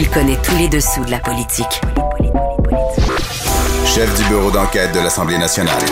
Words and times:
Il 0.00 0.08
connaît 0.10 0.36
tous 0.44 0.56
les 0.56 0.68
dessous 0.68 1.04
de 1.04 1.10
la 1.10 1.18
politique. 1.18 1.80
Chef 3.84 4.16
du 4.16 4.28
bureau 4.28 4.48
d'enquête 4.52 4.94
de 4.94 5.00
l'Assemblée 5.00 5.38
nationale. 5.38 5.82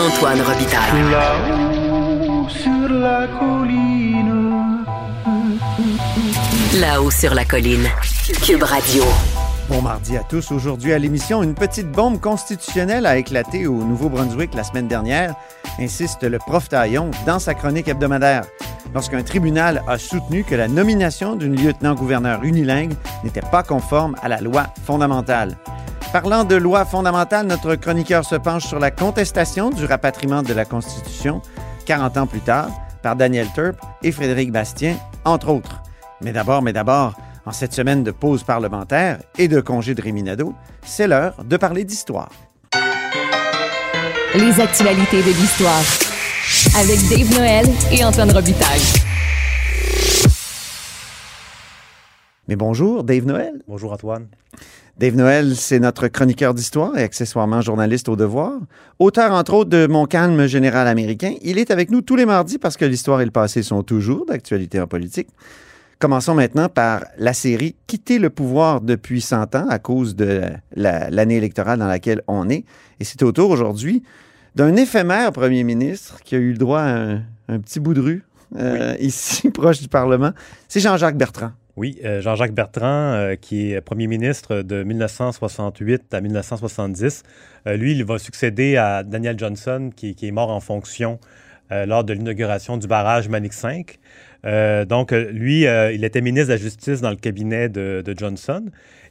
Antoine 0.00 0.40
Robitaille. 0.40 1.10
Là-haut 1.12 2.48
sur 2.48 2.88
la 2.88 3.28
colline. 3.38 4.84
Là-haut 6.80 7.10
sur 7.12 7.34
la 7.34 7.44
colline. 7.44 7.88
Cube 8.44 8.64
Radio. 8.64 9.04
Bon 9.68 9.80
mardi 9.80 10.16
à 10.16 10.24
tous. 10.24 10.50
Aujourd'hui 10.50 10.92
à 10.92 10.98
l'émission, 10.98 11.44
une 11.44 11.54
petite 11.54 11.88
bombe 11.88 12.18
constitutionnelle 12.18 13.06
a 13.06 13.16
éclaté 13.16 13.68
au 13.68 13.74
Nouveau-Brunswick 13.74 14.54
la 14.54 14.64
semaine 14.64 14.88
dernière, 14.88 15.36
insiste 15.78 16.24
le 16.24 16.38
prof 16.38 16.68
Taillon 16.68 17.12
dans 17.26 17.38
sa 17.38 17.54
chronique 17.54 17.86
hebdomadaire. 17.86 18.42
Lorsqu'un 18.94 19.22
tribunal 19.22 19.82
a 19.88 19.98
soutenu 19.98 20.44
que 20.44 20.54
la 20.54 20.68
nomination 20.68 21.34
d'une 21.34 21.56
lieutenant-gouverneur 21.56 22.44
unilingue 22.44 22.94
n'était 23.24 23.40
pas 23.40 23.62
conforme 23.62 24.14
à 24.22 24.28
la 24.28 24.40
loi 24.40 24.66
fondamentale. 24.84 25.56
Parlant 26.12 26.44
de 26.44 26.56
loi 26.56 26.84
fondamentale, 26.84 27.46
notre 27.46 27.74
chroniqueur 27.74 28.24
se 28.24 28.34
penche 28.34 28.66
sur 28.66 28.78
la 28.78 28.90
contestation 28.90 29.70
du 29.70 29.86
rapatriement 29.86 30.42
de 30.42 30.52
la 30.52 30.66
Constitution 30.66 31.40
40 31.86 32.16
ans 32.18 32.26
plus 32.26 32.40
tard 32.40 32.68
par 33.02 33.16
Daniel 33.16 33.48
Turp 33.54 33.76
et 34.02 34.12
Frédéric 34.12 34.52
Bastien, 34.52 34.96
entre 35.24 35.48
autres. 35.48 35.82
Mais 36.20 36.32
d'abord, 36.32 36.60
mais 36.60 36.74
d'abord, 36.74 37.14
en 37.46 37.52
cette 37.52 37.72
semaine 37.72 38.04
de 38.04 38.10
pause 38.10 38.44
parlementaire 38.44 39.18
et 39.38 39.48
de 39.48 39.60
congé 39.60 39.94
de 39.94 40.02
Réminado, 40.02 40.54
c'est 40.84 41.08
l'heure 41.08 41.42
de 41.42 41.56
parler 41.56 41.84
d'histoire. 41.84 42.30
Les 44.34 44.60
actualités 44.60 45.22
de 45.22 45.30
l'histoire. 45.30 46.11
Avec 46.74 47.00
Dave 47.10 47.30
Noël 47.38 47.66
et 47.92 48.02
Antoine 48.02 48.30
Robitaille. 48.30 48.80
Mais 52.48 52.56
bonjour, 52.56 53.04
Dave 53.04 53.26
Noël. 53.26 53.60
Bonjour 53.68 53.92
Antoine. 53.92 54.28
Dave 54.96 55.14
Noël, 55.14 55.54
c'est 55.54 55.80
notre 55.80 56.08
chroniqueur 56.08 56.54
d'histoire 56.54 56.96
et 56.96 57.02
accessoirement 57.02 57.60
journaliste 57.60 58.08
au 58.08 58.16
devoir. 58.16 58.54
Auteur, 58.98 59.32
entre 59.32 59.52
autres, 59.52 59.68
de 59.68 59.86
Mon 59.86 60.06
calme 60.06 60.46
général 60.46 60.88
américain. 60.88 61.34
Il 61.42 61.58
est 61.58 61.70
avec 61.70 61.90
nous 61.90 62.00
tous 62.00 62.16
les 62.16 62.24
mardis 62.24 62.56
parce 62.56 62.78
que 62.78 62.86
l'histoire 62.86 63.20
et 63.20 63.26
le 63.26 63.30
passé 63.30 63.62
sont 63.62 63.82
toujours 63.82 64.24
d'actualité 64.24 64.80
en 64.80 64.86
politique. 64.86 65.28
Commençons 65.98 66.34
maintenant 66.34 66.70
par 66.70 67.04
la 67.18 67.34
série 67.34 67.76
Quitter 67.86 68.18
le 68.18 68.30
pouvoir 68.30 68.80
depuis 68.80 69.20
100 69.20 69.56
ans 69.56 69.66
à 69.68 69.78
cause 69.78 70.16
de 70.16 70.40
l'année 70.74 71.36
électorale 71.36 71.78
dans 71.78 71.86
laquelle 71.86 72.22
on 72.28 72.48
est. 72.48 72.64
Et 72.98 73.04
c'est 73.04 73.22
au 73.22 73.30
tour 73.30 73.50
aujourd'hui 73.50 74.02
d'un 74.54 74.76
éphémère 74.76 75.32
premier 75.32 75.64
ministre 75.64 76.20
qui 76.22 76.34
a 76.34 76.38
eu 76.38 76.52
le 76.52 76.58
droit 76.58 76.80
à 76.80 76.96
un, 76.96 77.22
un 77.48 77.60
petit 77.60 77.80
bout 77.80 77.94
de 77.94 78.00
rue 78.00 78.24
euh, 78.56 78.94
ici, 79.00 79.50
proche 79.50 79.80
du 79.80 79.88
Parlement. 79.88 80.32
C'est 80.68 80.80
Jean-Jacques 80.80 81.16
Bertrand. 81.16 81.52
Oui, 81.76 81.98
euh, 82.04 82.20
Jean-Jacques 82.20 82.52
Bertrand, 82.52 83.14
euh, 83.14 83.34
qui 83.34 83.72
est 83.72 83.80
premier 83.80 84.06
ministre 84.06 84.60
de 84.60 84.82
1968 84.82 86.12
à 86.12 86.20
1970. 86.20 87.22
Euh, 87.66 87.76
lui, 87.76 87.92
il 87.92 88.04
va 88.04 88.18
succéder 88.18 88.76
à 88.76 89.02
Daniel 89.02 89.38
Johnson, 89.38 89.90
qui, 89.94 90.14
qui 90.14 90.28
est 90.28 90.32
mort 90.32 90.50
en 90.50 90.60
fonction 90.60 91.18
lors 91.86 92.04
de 92.04 92.12
l'inauguration 92.12 92.76
du 92.76 92.86
barrage 92.86 93.30
Manic 93.30 93.54
5. 93.54 93.98
Euh, 94.44 94.84
donc, 94.84 95.10
lui, 95.10 95.62
il 95.62 96.04
était 96.04 96.20
ministre 96.20 96.48
de 96.48 96.52
la 96.52 96.58
Justice 96.58 97.00
dans 97.00 97.08
le 97.08 97.16
cabinet 97.16 97.70
de, 97.70 98.02
de 98.04 98.14
Johnson 98.14 98.66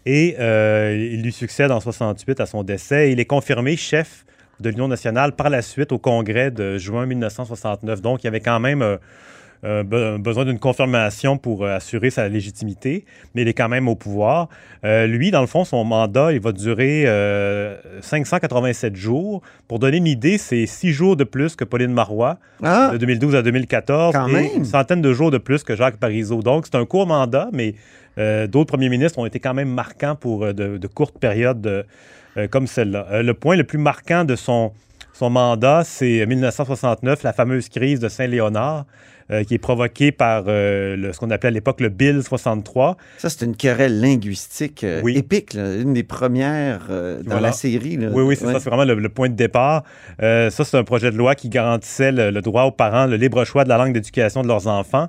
et 0.06 0.36
il 0.38 1.24
lui 1.24 1.32
succède 1.32 1.72
en 1.72 1.80
68 1.80 2.40
à 2.40 2.46
son 2.46 2.62
décès. 2.62 3.12
Il 3.12 3.20
est 3.20 3.26
confirmé 3.26 3.76
chef 3.76 4.26
de 4.62 4.70
l'Union 4.70 4.88
nationale 4.88 5.34
par 5.34 5.50
la 5.50 5.62
suite 5.62 5.92
au 5.92 5.98
congrès 5.98 6.52
de 6.52 6.78
juin 6.78 7.06
1969. 7.06 8.02
Donc, 8.02 8.24
il 8.24 8.26
y 8.26 8.30
avait 8.30 8.40
quand 8.40 8.60
même 8.60 8.98
euh, 9.64 9.84
be 9.84 10.20
besoin 10.20 10.44
d'une 10.46 10.58
confirmation 10.58 11.38
pour 11.38 11.64
euh, 11.64 11.76
assurer 11.76 12.10
sa 12.10 12.28
légitimité, 12.28 13.06
mais 13.36 13.44
il 13.44 13.48
est 13.48 13.54
quand 13.54 13.70
même 13.70 13.88
au 13.88 13.96
pouvoir. 13.96 14.50
Euh, 14.84 15.06
lui, 15.06 15.30
dans 15.30 15.42
le 15.42 15.48
fond, 15.48 15.66
son 15.66 15.84
mandat, 15.84 16.32
il 16.34 16.40
va 16.40 16.52
durer 16.52 17.06
587 18.02 18.96
jours. 18.96 19.42
Pour 19.68 19.80
donner 19.80 19.98
une 19.98 20.08
idée, 20.08 20.38
c'est 20.38 20.66
six 20.66 20.92
jours 20.92 21.16
de 21.16 21.24
plus 21.24 21.56
que 21.56 21.64
Pauline 21.64 21.94
Marois, 21.94 22.38
Ah, 22.64 22.90
de 22.94 22.98
2012 22.98 23.36
à 23.36 23.42
2014, 23.42 24.14
Quand 24.14 24.28
et 24.28 24.34
même. 24.34 24.46
une 24.58 24.66
centaine 24.66 25.02
de 25.02 25.14
jours 25.14 25.32
de 25.32 25.38
plus 25.38 25.64
que 25.64 25.76
Jacques 25.76 25.98
Parizeau. 25.98 26.42
Donc, 26.42 26.66
c'est 26.66 26.78
un 26.78 26.86
court 26.86 27.08
mandat, 27.08 27.50
mais 27.54 27.76
d'autres 28.48 28.68
premiers 28.74 28.90
ministres 28.90 29.20
ont 29.20 29.26
été 29.26 29.40
quand 29.40 29.54
même 29.54 29.70
marquants 29.70 30.16
pour 30.16 30.54
de, 30.54 30.78
de 30.78 30.88
courtes 30.88 31.18
périodes 31.20 31.86
comme 32.50 32.68
celle-là. 32.68 33.22
Le 33.22 33.34
point 33.34 33.56
le 33.56 33.64
plus 33.64 33.78
marquant 33.80 34.24
de 34.26 34.36
son, 34.36 34.72
son 35.14 35.30
mandat, 35.30 35.84
c'est 35.86 36.26
1969, 36.26 37.24
la 37.24 37.34
fameuse 37.34 37.70
crise 37.70 38.00
de 38.00 38.10
Saint-Léonard, 38.10 38.86
euh, 39.32 39.44
qui 39.44 39.54
est 39.54 39.58
provoquée 39.60 40.12
par 40.12 40.44
euh, 40.48 40.96
le- 40.96 41.14
ce 41.14 41.20
qu'on 41.20 41.30
appelait 41.32 41.48
à 41.48 41.52
l'époque 41.52 41.80
le 41.82 41.90
Bill 41.90 42.22
63. 42.24 42.98
ça, 43.18 43.30
c'est 43.30 43.46
une 43.46 43.56
querelle 43.56 44.00
linguistique 44.02 44.84
euh, 44.84 45.02
Oui. 45.04 45.18
épique, 45.18 45.54
là, 45.54 45.76
une 45.76 45.94
des 45.94 46.04
premières 46.04 46.88
dans 46.90 47.22
Voilà. 47.26 47.42
la 47.48 47.52
série. 47.52 47.98
là. 47.98 48.10
Oui, 48.12 48.24
oui, 48.24 48.36
c'est 48.36 48.46
Ouais. 48.46 48.54
ça, 48.54 48.60
c'est 48.60 48.70
vraiment 48.70 48.86
le, 48.86 48.96
le 48.96 49.10
point 49.10 49.30
de 49.30 49.36
départ. 49.36 49.84
Ça, 50.20 50.50
c'est 50.52 50.78
un 50.78 50.84
projet 50.84 51.12
de 51.12 51.18
loi 51.18 51.36
qui 51.36 51.50
garantissait 51.50 52.12
le, 52.12 52.32
le 52.32 52.42
droit 52.42 52.64
aux 52.64 52.72
parents, 52.72 53.06
le 53.08 53.16
libre 53.16 53.44
choix 53.46 53.64
de 53.64 53.70
la 53.70 53.78
langue 53.78 53.94
d'éducation 53.94 54.42
de 54.42 54.48
leurs 54.48 54.68
enfants. 54.68 55.08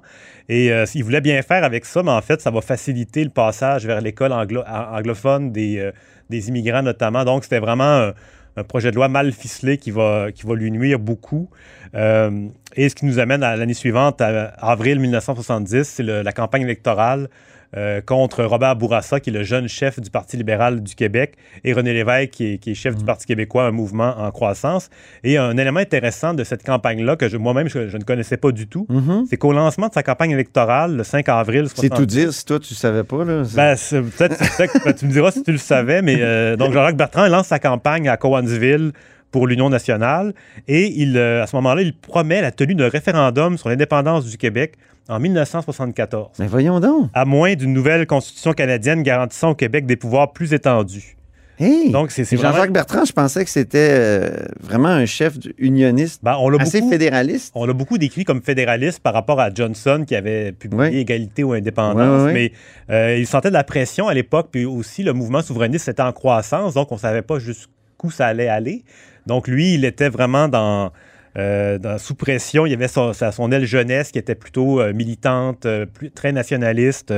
Et 0.49 0.71
ils 0.95 1.05
voulaient 1.05 1.21
bien 1.21 1.41
faire 1.43 1.65
avec 1.65 1.85
ça, 1.85 2.03
mais 2.03 2.11
en 2.11 2.21
fait, 2.21 2.41
ça 2.41 2.51
va 2.51 2.61
faciliter 2.61 3.25
le 3.25 3.31
passage 3.31 3.87
vers 3.87 4.01
l'école 4.01 4.33
anglo- 4.33 4.65
anglophone 4.67 5.53
des, 5.53 5.91
des 6.31 6.49
immigrants 6.49 6.83
notamment. 6.83 7.25
Donc, 7.25 7.45
c'était 7.45 7.59
vraiment 7.61 8.11
un, 8.57 8.65
projet 8.65 8.91
de 8.91 8.97
loi 8.97 9.09
mal 9.09 9.33
ficelé 9.33 9.79
qui 9.79 9.91
va, 9.91 10.29
lui 10.55 10.71
nuire 10.71 10.99
beaucoup. 10.99 11.49
Euh, 11.95 12.49
et 12.77 12.89
ce 12.89 12.95
qui 12.95 13.07
nous 13.07 13.19
amène 13.19 13.43
à 13.43 13.57
l'année 13.57 13.75
suivante, 13.75 14.21
à 14.21 14.49
avril 14.61 15.01
1970, 15.01 15.85
c'est 15.85 16.03
la 16.03 16.33
campagne 16.33 16.63
électorale 16.63 17.29
euh, 17.77 18.01
contre 18.01 18.45
Robert 18.45 18.77
Bourassa, 18.77 19.21
qui 19.21 19.31
est 19.31 19.33
le 19.33 19.43
jeune 19.43 19.69
chef 19.69 19.99
du 20.01 20.11
Parti 20.11 20.37
libéral 20.37 20.83
du 20.83 20.95
Québec, 20.95 21.35
et 21.65 21.73
René 21.73 21.93
Lévesque, 21.93 22.31
qui 22.31 22.55
est, 22.55 22.59
qui 22.59 22.73
est 22.73 22.75
chef 22.75 22.95
du 22.97 23.05
Parti 23.05 23.27
québécois, 23.27 23.65
un 23.65 23.71
mouvement 23.71 24.15
en 24.19 24.31
croissance. 24.31 24.91
Et 25.25 25.39
un 25.39 25.57
élément 25.57 25.81
intéressant 25.81 26.35
de 26.35 26.45
cette 26.45 26.63
campagne-là, 26.65 27.17
que 27.17 27.35
moi-même, 27.37 27.69
je, 27.69 27.89
je 27.89 27.97
ne 27.97 28.03
connaissais 28.05 28.37
pas 28.37 28.53
du 28.53 28.67
tout, 28.67 28.87
Mhm. 28.89 29.25
c'est 29.29 29.37
qu'au 29.37 29.53
lancement 29.53 29.89
de 29.89 29.93
sa 29.95 30.03
campagne 30.03 30.33
électorale, 30.33 30.97
le 30.97 31.05
5 31.05 31.29
avril 31.29 31.65
C'est 31.69 31.87
70, 31.89 31.97
tout 32.01 32.07
dire 32.07 32.33
si 32.33 32.45
toi, 32.45 32.59
tu 32.59 32.75
savais 32.75 33.05
pas. 33.05 33.25
Là. 33.25 33.43
ben, 33.55 33.75
peut-être 34.19 34.39
peut-être 34.39 34.85
que 34.85 34.91
tu 34.91 35.07
me 35.07 35.11
diras 35.13 35.31
si 35.31 35.43
tu 35.43 35.53
le 35.53 35.59
savais, 35.59 36.03
mais 36.03 36.17
euh, 36.21 36.57
donc 36.57 36.73
Jean-Jacques 36.73 36.97
Bertrand 36.97 37.27
lance 37.29 37.47
sa 37.47 37.59
campagne 37.59 38.09
à 38.09 38.17
Cowansville 38.17 38.93
pour 39.33 39.49
l'Union 39.49 39.69
nationale 39.69 40.35
et 40.69 40.87
il, 40.87 41.17
euh, 41.17 41.43
à 41.43 41.49
ce 41.49 41.57
moment-là, 41.57 41.83
il 41.83 41.97
promet 41.97 42.41
la 42.41 42.53
tenue 42.53 42.77
d'un 42.77 42.89
référendum 42.89 43.59
sur 43.59 43.69
l'indépendance 43.69 44.27
du 44.27 44.37
Québec 44.37 44.75
en 45.09 45.19
1974, 45.19 46.29
Mais 46.39 46.47
voyons 46.47 46.79
donc. 46.79 47.11
à 47.13 47.25
moins 47.25 47.55
d'une 47.55 47.73
nouvelle 47.73 48.07
constitution 48.07 48.53
canadienne 48.53 49.03
garantissant 49.03 49.51
au 49.51 49.55
Québec 49.57 49.85
des 49.87 49.97
pouvoirs 49.97 50.33
plus 50.33 50.53
étendus. 50.53 51.17
Hey! 51.59 51.91
Donc, 51.91 52.11
c'est 52.11 52.25
c'est 52.25 52.37
Jean-Jacques 52.37 52.57
vraiment... 52.57 52.73
Bertrand, 52.73 53.05
je 53.05 53.13
pensais 53.13 53.45
que 53.45 53.51
c'était 53.51 53.91
euh, 53.93 54.31
vraiment 54.61 54.89
un 54.89 55.07
chef 55.07 55.35
unioniste 55.59 56.21
Ben, 56.23 56.37
on 56.41 56.49
l'a 56.49 56.61
assez 56.61 56.81
beaucoup, 56.81 56.93
fédéraliste. 56.93 57.53
on 57.55 57.67
l'a 57.67 57.73
beaucoup 57.73 57.99
décrit 57.99 58.25
comme 58.25 58.43
fédéraliste 58.43 59.01
par 59.01 59.13
rapport 59.13 59.39
à 59.39 59.53
Johnson 59.53 60.05
qui 60.07 60.17
avait 60.17 60.53
publié. 60.53 61.01
Égalité 61.01 61.45
ou 61.45 61.53
Indépendance, 61.53 62.33
mais 62.33 62.53
euh, 62.91 63.17
il 63.19 63.27
sentait 63.27 63.49
de 63.49 63.55
la 63.55 63.65
pression 63.65 64.09
à 64.09 64.15
l'époque, 64.15 64.49
puis 64.51 64.65
aussi 64.65 65.03
le 65.03 65.13
mouvement 65.13 65.43
souverainiste 65.43 65.89
était 65.89 66.03
en 66.03 66.13
croissance, 66.13 66.75
donc 66.75 66.91
on 66.91 66.97
ne 66.97 67.01
savait 67.01 67.23
pas 67.23 67.39
jusqu'où 67.39 68.11
ça 68.11 68.27
allait 68.27 68.49
aller. 68.49 68.83
Donc 69.27 69.49
lui, 69.49 69.75
il 69.75 69.85
était 69.85 70.09
vraiment 70.09 70.49
dans, 70.49 70.93
euh, 71.39 71.79
dans- 71.79 71.99
sous 71.99 72.15
pression. 72.15 72.67
Il 72.67 72.71
y 72.71 72.75
avait 72.75 72.89
son, 72.89 73.13
aile 73.53 73.65
jeunesse 73.65 74.11
qui 74.11 74.19
était 74.19 74.35
plutôt 74.35 74.81
euh, 74.81 74.93
militante, 74.93 75.67
euh, 75.67 75.87
plus- 75.87 76.11
très 76.11 76.33
nationaliste. 76.33 77.13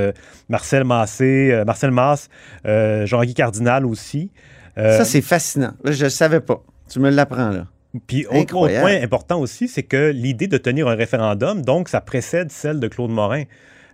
Marcel 0.49 0.83
Massé, 0.83 1.63
Marcel 1.65 1.91
Masse, 1.91 2.29
Jean-Guy 2.63 3.33
Cardinal 3.33 3.85
aussi. 3.85 4.31
Ça, 4.77 5.05
c'est 5.05 5.21
fascinant. 5.21 5.71
Je 5.85 6.03
ne 6.05 6.09
savais 6.09 6.41
pas. 6.41 6.61
Tu 6.89 6.99
me 6.99 7.09
l'apprends, 7.09 7.49
là. 7.49 7.65
puis 8.07 8.25
autre, 8.27 8.57
point 8.81 9.01
important 9.01 9.39
aussi, 9.39 9.67
c'est 9.69 9.83
que 9.83 10.11
l'idée 10.11 10.47
de 10.47 10.57
tenir 10.57 10.87
un 10.89 10.95
référendum, 10.95 11.61
donc, 11.61 11.87
ça 11.89 12.01
précède 12.01 12.51
celle 12.51 12.79
de 12.81 12.87
Claude 12.89 13.09
Morin. 13.09 13.43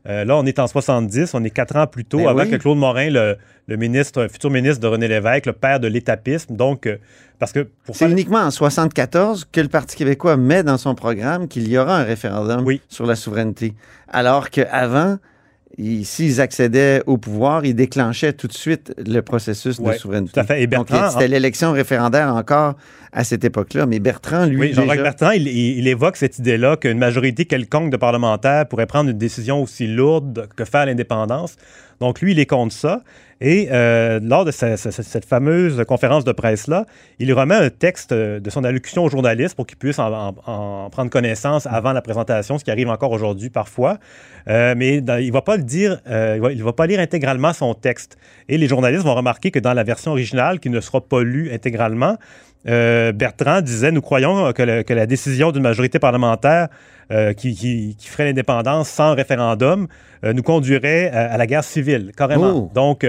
Euh, 0.07 0.25
là, 0.25 0.35
on 0.37 0.45
est 0.45 0.57
en 0.57 0.65
70, 0.67 1.33
on 1.35 1.43
est 1.43 1.49
quatre 1.51 1.75
ans 1.75 1.85
plus 1.85 2.05
tôt, 2.05 2.17
Ben 2.17 2.27
avant 2.29 2.41
oui. 2.41 2.49
que 2.49 2.55
Claude 2.55 2.77
Morin, 2.77 3.09
le, 3.11 3.37
le 3.67 3.77
ministre, 3.77 4.27
futur 4.31 4.49
ministre 4.49 4.79
de 4.81 4.87
René 4.87 5.07
Lévesque, 5.07 5.45
le 5.45 5.53
père 5.53 5.79
de 5.79 5.87
l'étapisme. 5.87 6.55
Donc, 6.55 6.87
euh, 6.87 6.97
parce 7.37 7.51
que 7.51 7.67
pour 7.85 7.95
C'est 7.95 8.05
faire- 8.05 8.11
uniquement 8.11 8.39
en 8.39 8.49
74 8.51 9.45
que 9.51 9.61
le 9.61 9.67
Parti 9.67 9.95
québécois 9.95 10.37
met 10.37 10.63
dans 10.63 10.77
son 10.77 10.95
programme 10.95 11.47
qu'il 11.47 11.67
y 11.67 11.77
aura 11.77 11.97
un 11.99 12.03
référendum 12.03 12.63
Oui. 12.65 12.81
sur 12.89 13.05
la 13.05 13.15
souveraineté. 13.15 13.73
Alors 14.07 14.49
qu'avant, 14.49 15.17
s'ils 16.03 16.41
accédaient 16.41 17.01
au 17.05 17.17
pouvoir, 17.17 17.65
ils 17.65 17.73
déclenchaient 17.75 18.33
tout 18.33 18.47
de 18.47 18.53
suite 18.53 18.93
le 18.97 19.21
processus 19.21 19.79
Ouais, 19.79 19.93
de 19.93 19.99
souveraineté. 19.99 20.31
tout 20.33 20.39
à 20.39 20.43
fait. 20.43 20.61
Et 20.61 20.67
Donc, 20.67 20.89
Bertrand, 20.89 21.09
c'était 21.11 21.27
l'élection 21.27 21.71
référendaire 21.71 22.33
encore 22.35 22.75
à 23.13 23.23
cette 23.23 23.43
époque-là. 23.43 23.85
Mais 23.85 23.99
Bertrand, 23.99 24.45
lui, 24.45 24.59
Oui, 24.59 24.73
Jean-Jacques 24.73 24.91
déjà- 24.99 25.03
Bertrand, 25.03 25.31
il, 25.31 25.47
il- 25.47 25.77
il 25.79 25.87
évoque 25.87 26.17
cette 26.17 26.37
idée-là 26.39 26.77
qu'une 26.77 26.97
majorité 26.97 27.45
quelconque 27.45 27.89
de 27.91 27.97
parlementaires 27.97 28.67
pourrait 28.67 28.85
prendre 28.85 29.09
une 29.09 29.17
décision 29.17 29.61
aussi 29.63 29.87
lourde 29.87 30.47
que 30.55 30.65
faire 30.65 30.85
l'indépendance. 30.85 31.55
Donc, 31.99 32.21
lui, 32.21 32.31
il 32.33 32.39
est 32.39 32.45
contre 32.45 32.73
ça. 32.73 33.01
Et 33.43 33.69
euh, 33.71 34.19
lors 34.21 34.45
de 34.45 34.51
ce- 34.51 34.75
ce- 34.75 34.91
cette 34.91 35.25
fameuse 35.25 35.83
conférence 35.87 36.23
de 36.23 36.31
presse-là, 36.31 36.85
il 37.17 37.33
remet 37.33 37.55
un 37.55 37.69
texte 37.71 38.11
euh, 38.11 38.39
de 38.39 38.49
son 38.51 38.63
allocution 38.63 39.03
aux 39.03 39.09
journalistes 39.09 39.55
pour 39.55 39.65
qu'ils 39.65 39.77
puissent 39.79 39.97
en, 39.97 40.13
en- 40.13 40.35
en 40.45 40.89
prendre 40.91 41.09
connaissance 41.09 41.65
avant 41.65 41.91
la 41.91 42.03
présentation, 42.03 42.59
ce 42.59 42.63
qui 42.63 42.69
arrive 42.69 42.87
encore 42.89 43.11
aujourd'hui 43.11 43.49
parfois. 43.49 43.97
Euh, 44.47 44.75
mais 44.77 44.97
il 44.97 45.03
ne 45.05 45.31
va 45.31 45.41
pas 45.41 45.57
le 45.57 45.63
dire, 45.63 45.99
euh, 46.07 46.33
il 46.35 46.41
va, 46.41 46.51
il 46.51 46.63
va 46.63 46.73
pas 46.73 46.85
lire 46.85 46.99
intégralement 46.99 47.51
son 47.51 47.73
texte. 47.73 48.15
Et 48.47 48.57
les 48.59 48.67
journalistes 48.67 49.03
vont 49.03 49.15
remarquer 49.15 49.49
que 49.49 49.59
dans 49.59 49.73
la 49.73 49.83
version 49.83 50.11
originale, 50.11 50.59
qui 50.59 50.69
ne 50.69 50.79
sera 50.79 51.01
pas 51.01 51.21
lue 51.23 51.51
intégralement, 51.51 52.17
euh, 52.67 53.11
Bertrand 53.11 53.61
disait 53.61 53.91
Nous 53.91 54.01
croyons 54.01 54.51
que, 54.53 54.61
le- 54.63 54.83
que 54.83 54.93
la 54.93 55.05
décision 55.05 55.51
d'une 55.51 55.63
majorité 55.63 55.97
parlementaire 55.99 56.67
euh, 57.11 57.33
qui, 57.33 57.55
qui- 57.55 57.95
qui 57.97 58.07
ferait 58.07 58.25
l'indépendance 58.25 58.89
sans 58.89 59.15
référendum 59.15 59.87
euh, 60.23 60.33
nous 60.33 60.43
conduirait 60.43 61.09
à, 61.11 61.33
à 61.33 61.37
la 61.37 61.47
guerre 61.47 61.63
civile, 61.63 62.11
carrément. 62.15 62.51
Oh. 62.55 62.71
Donc, 62.73 63.03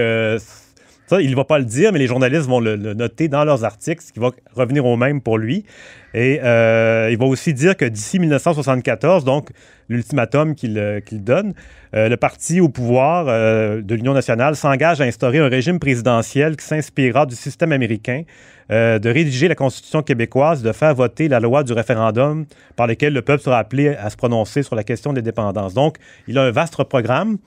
il 1.21 1.31
ne 1.31 1.35
va 1.35 1.45
pas 1.45 1.59
le 1.59 1.65
dire, 1.65 1.91
mais 1.91 1.99
les 1.99 2.07
journalistes 2.07 2.47
vont 2.47 2.59
le, 2.59 2.75
noter 2.75 3.27
dans 3.27 3.43
leurs 3.43 3.63
articles, 3.63 4.03
ce 4.03 4.11
qui 4.11 4.19
va 4.19 4.31
revenir 4.55 4.85
au 4.85 4.95
même 4.97 5.21
pour 5.21 5.37
lui. 5.37 5.65
Et 6.13 6.39
euh, 6.43 7.09
il 7.11 7.17
va 7.17 7.25
aussi 7.25 7.53
dire 7.53 7.75
que 7.75 7.85
d'ici 7.85 8.19
1974, 8.19 9.23
donc 9.23 9.49
l'ultimatum 9.89 10.53
qu'il 10.53 10.77
euh, 10.77 10.99
donne, 11.11 11.53
euh, 11.95 12.07
le 12.07 12.17
parti 12.17 12.61
au 12.61 12.69
pouvoir 12.69 13.25
de 13.25 13.95
l'Union 13.95 14.13
nationale 14.13 14.55
s'engage 14.55 15.01
à 15.01 15.05
instaurer 15.05 15.39
un 15.39 15.47
régime 15.49 15.79
présidentiel 15.79 16.55
qui 16.55 16.65
s'inspirera 16.65 17.25
du 17.25 17.35
système 17.35 17.71
américain, 17.71 18.23
de 18.69 19.09
rédiger 19.09 19.47
la 19.47 19.55
Constitution 19.55 20.01
québécoise, 20.01 20.63
de 20.63 20.71
faire 20.71 20.95
voter 20.95 21.27
la 21.27 21.39
loi 21.39 21.63
du 21.63 21.73
référendum 21.73 22.45
par 22.75 22.87
lequel 22.87 23.13
le 23.13 23.21
peuple 23.21 23.43
sera 23.43 23.59
appelé 23.59 23.89
à 23.89 24.09
se 24.09 24.15
prononcer 24.15 24.63
sur 24.63 24.75
la 24.75 24.83
question 24.83 25.11
de 25.11 25.17
l'indépendance. 25.17 25.73
Donc, 25.73 25.97
il 26.27 26.37
a 26.37 26.43
un 26.43 26.51
vaste 26.51 26.81
programme. 26.85 27.37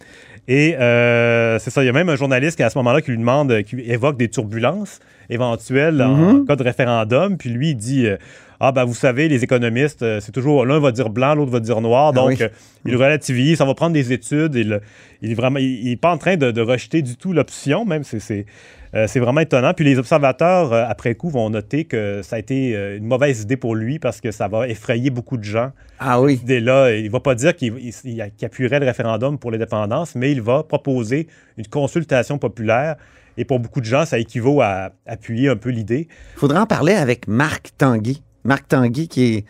Et 0.49 0.77
euh, 0.77 1.59
c'est 1.59 1.71
ça, 1.71 1.83
il 1.83 1.87
y 1.87 1.89
a 1.89 1.93
même 1.93 2.09
un 2.09 2.17
journaliste 2.17 2.57
qui, 2.57 2.63
à 2.63 2.71
ce 2.71 2.79
moment-là, 2.79 3.03
qui 3.03 3.11
lui 3.11 3.19
demande, 3.19 3.63
qui 3.63 3.81
évoque 3.81 4.17
des 4.17 4.29
turbulences 4.29 5.01
éventuelles 5.29 6.01
en 6.03 6.45
cas 6.45 6.57
de 6.57 6.63
référendum. 6.63 7.37
Puis 7.37 7.51
lui, 7.51 7.71
il 7.71 7.75
dit 7.77 8.07
euh, 8.07 8.17
Ah, 8.61 8.73
ben, 8.73 8.85
vous 8.85 8.95
savez, 8.95 9.29
les 9.29 9.45
économistes, 9.45 10.03
euh, 10.03 10.21
c'est 10.21 10.33
toujours 10.33 10.65
l'un 10.65 10.79
va 10.81 10.93
dire 10.93 11.11
blanc, 11.11 11.35
l'autre 11.35 11.53
va 11.53 11.61
dire 11.61 11.81
noir. 11.81 12.09
Ah 12.13 12.17
Donc, 12.17 12.29
oui. 12.31 12.37
euh, 12.41 12.49
il 12.85 12.97
relativise, 12.97 13.59
ça 13.59 13.65
va 13.65 13.75
prendre 13.75 13.93
des 13.93 14.13
études. 14.13 14.55
Il, 14.55 14.81
il 15.23 15.35
vraiment, 15.37 15.59
il, 15.59 15.87
il 15.87 15.93
est 15.93 15.97
pas 16.01 16.11
en 16.13 16.19
train 16.19 16.37
de, 16.37 16.51
de 16.51 16.61
rejeter 16.61 17.03
du 17.03 17.17
tout 17.17 17.33
l'option, 17.33 17.85
même. 17.85 18.03
C'est, 18.05 18.21
c'est, 18.21 18.47
euh, 18.95 19.07
c'est 19.09 19.21
vraiment 19.21 19.41
étonnant. 19.41 19.75
Puis 19.75 19.85
les 19.85 19.99
observateurs, 19.99 20.73
euh, 20.73 20.85
après 20.89 21.15
coup, 21.15 21.29
vont 21.29 21.51
noter 21.51 21.85
que 21.85 22.21
ça 22.23 22.37
a 22.37 22.39
été 22.39 22.71
une 22.97 23.05
mauvaise 23.05 23.43
idée 23.43 23.57
pour 23.59 23.75
lui 23.75 23.99
parce 23.99 24.21
que 24.21 24.31
ça 24.31 24.49
va 24.49 24.69
effrayer 24.69 25.11
beaucoup 25.11 25.37
de 25.37 25.45
gens 25.45 25.73
Ah 25.99 26.21
oui. 26.21 26.35
idée-là. 26.43 26.95
Il 26.97 27.05
ne 27.07 27.11
va 27.11 27.21
pas 27.21 27.35
dire 27.35 27.55
qu'il 27.55 27.75
il- 27.79 27.93
il- 28.05 28.31
qu'il 28.37 28.47
appuierait 28.47 28.81
le 28.81 28.87
référendum 28.87 29.39
pour 29.39 29.51
l'indépendance, 29.51 30.15
mais 30.15 30.33
il 30.33 30.41
va 30.41 30.63
proposer 30.63 31.27
une 31.59 31.67
consultation 31.67 32.39
populaire. 32.39 32.97
Et 33.39 33.45
pour 33.45 33.61
beaucoup 33.61 33.81
de 33.81 33.85
gens, 33.85 34.07
ça 34.07 34.19
équivaut 34.19 34.63
à 34.63 34.93
appuyer 35.07 35.51
un 35.51 35.57
peu 35.57 35.69
l'idée. 35.69 36.09
Il 36.37 36.39
faudra 36.39 36.63
en 36.63 36.67
parler 36.67 36.95
avec 36.95 37.29
Marc 37.29 37.69
Tanguy. 37.77 38.23
Marc 38.47 38.69
Tanguy, 38.69 39.09
qui 39.09 39.35
est 39.35 39.45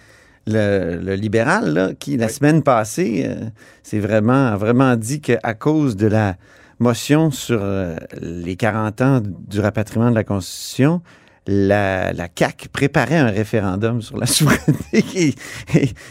le, 0.49 0.99
le 1.03 1.15
libéral, 1.15 1.73
là, 1.75 1.91
qui, 1.99 2.17
la 2.17 2.29
semaine 2.29 2.63
passée, 2.63 3.25
euh, 3.29 3.35
s'est 3.83 3.99
vraiment, 3.99 4.47
a 4.49 4.57
vraiment 4.57 4.97
dit 4.97 5.21
qu'à 5.21 5.55
cause 5.55 5.97
de 5.97 6.07
la 6.07 6.37
motion 6.79 7.31
sur 7.31 7.59
euh, 7.63 7.97
les 8.21 8.57
40 8.57 9.01
ans 9.03 9.21
du 9.49 9.61
rapatriement 9.61 10.11
de 10.11 10.15
la 10.15 10.25
Constitution, 10.25 11.01
la, 11.49 12.13
la 12.13 12.27
CAQ 12.37 12.69
préparait 12.71 13.17
un 13.19 13.31
référendum 13.31 14.03
sur 14.03 14.17
la 14.19 14.27
souveraineté. 14.27 15.35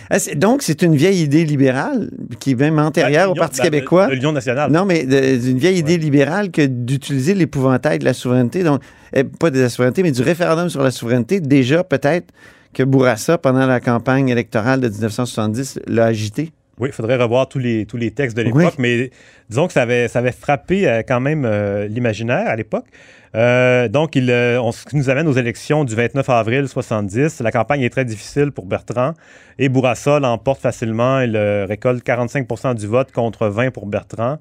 Ah, 0.10 0.18
Donc, 0.36 0.62
c'est 0.62 0.82
une 0.82 0.96
vieille 0.96 1.22
idée 1.22 1.46
libérale 1.46 2.10
qui 2.40 2.52
est 2.52 2.56
même 2.56 2.80
antérieure 2.80 3.32
au 3.32 3.36
Parti 3.36 3.60
la- 3.60 3.66
québécois. 3.66 4.08
L'Union 4.10 4.32
nationale. 4.32 4.72
Non, 4.72 4.86
mais 4.86 5.04
d'une 5.06 5.58
vieille 5.58 5.78
idée 5.80 5.98
libérale 5.98 6.52
que 6.52 6.66
d'utiliser 6.66 7.34
l'épouvantail 7.34 8.00
de 8.00 8.06
la 8.06 8.14
souveraineté, 8.14 8.64
donc 8.64 8.82
eh, 9.14 9.24
pas 9.24 9.50
de 9.52 9.60
la 9.60 9.70
souveraineté, 9.70 10.04
mais 10.04 10.12
du 10.12 10.22
référendum 10.22 10.70
sur 10.70 10.82
la 10.84 10.92
souveraineté, 10.92 11.40
déjà 11.42 11.84
peut-être 11.84 12.34
que 12.76 12.84
Bourassa, 12.84 13.38
pendant 13.38 13.66
la 13.66 13.80
campagne 13.80 14.28
électorale 14.30 14.82
de 14.82 14.90
1970, 14.90 15.80
l'a 15.88 16.06
agité? 16.06 16.52
Oui, 16.78 16.90
il 16.90 16.92
faudrait 16.92 17.16
revoir 17.16 17.48
tous 17.48 17.58
les, 17.58 17.86
tous 17.86 17.96
les 17.96 18.12
textes 18.12 18.36
de 18.36 18.44
Oui. 18.44 18.48
l'époque, 18.50 18.76
mais 18.78 19.12
disons 19.50 19.66
que 19.68 19.74
ça 19.74 19.84
avait, 19.84 20.10
ça 20.10 20.20
avait 20.20 20.34
frappé 20.34 20.86
euh, 20.86 21.02
quand 21.08 21.22
même 21.22 21.46
euh, 21.46 21.88
l'imaginaire 21.88 22.48
à 22.48 22.56
l'époque. 22.58 22.86
Euh, 23.34 23.88
donc, 23.88 24.18
il, 24.18 24.30
on, 24.30 24.74
ce 24.74 24.84
qui 24.84 24.98
nous 24.98 25.10
amène 25.10 25.28
aux 25.28 25.34
élections 25.34 25.86
du 25.86 25.96
29 25.96 26.30
avril 26.30 26.68
70. 26.68 27.40
La 27.40 27.52
campagne 27.52 27.82
est 27.82 27.90
très 27.90 28.04
difficile 28.04 28.52
pour 28.52 28.66
Bertrand 28.66 29.14
et 29.58 29.70
Bourassa 29.70 30.20
l'emporte 30.20 30.62
facilement. 30.62 31.22
Il 31.22 31.38
récolte 31.38 32.06
45% 32.06 32.76
du 32.76 32.88
vote 32.88 33.12
contre 33.14 33.48
20 33.48 33.72
pour 33.72 33.88
Bertrand. 33.88 34.38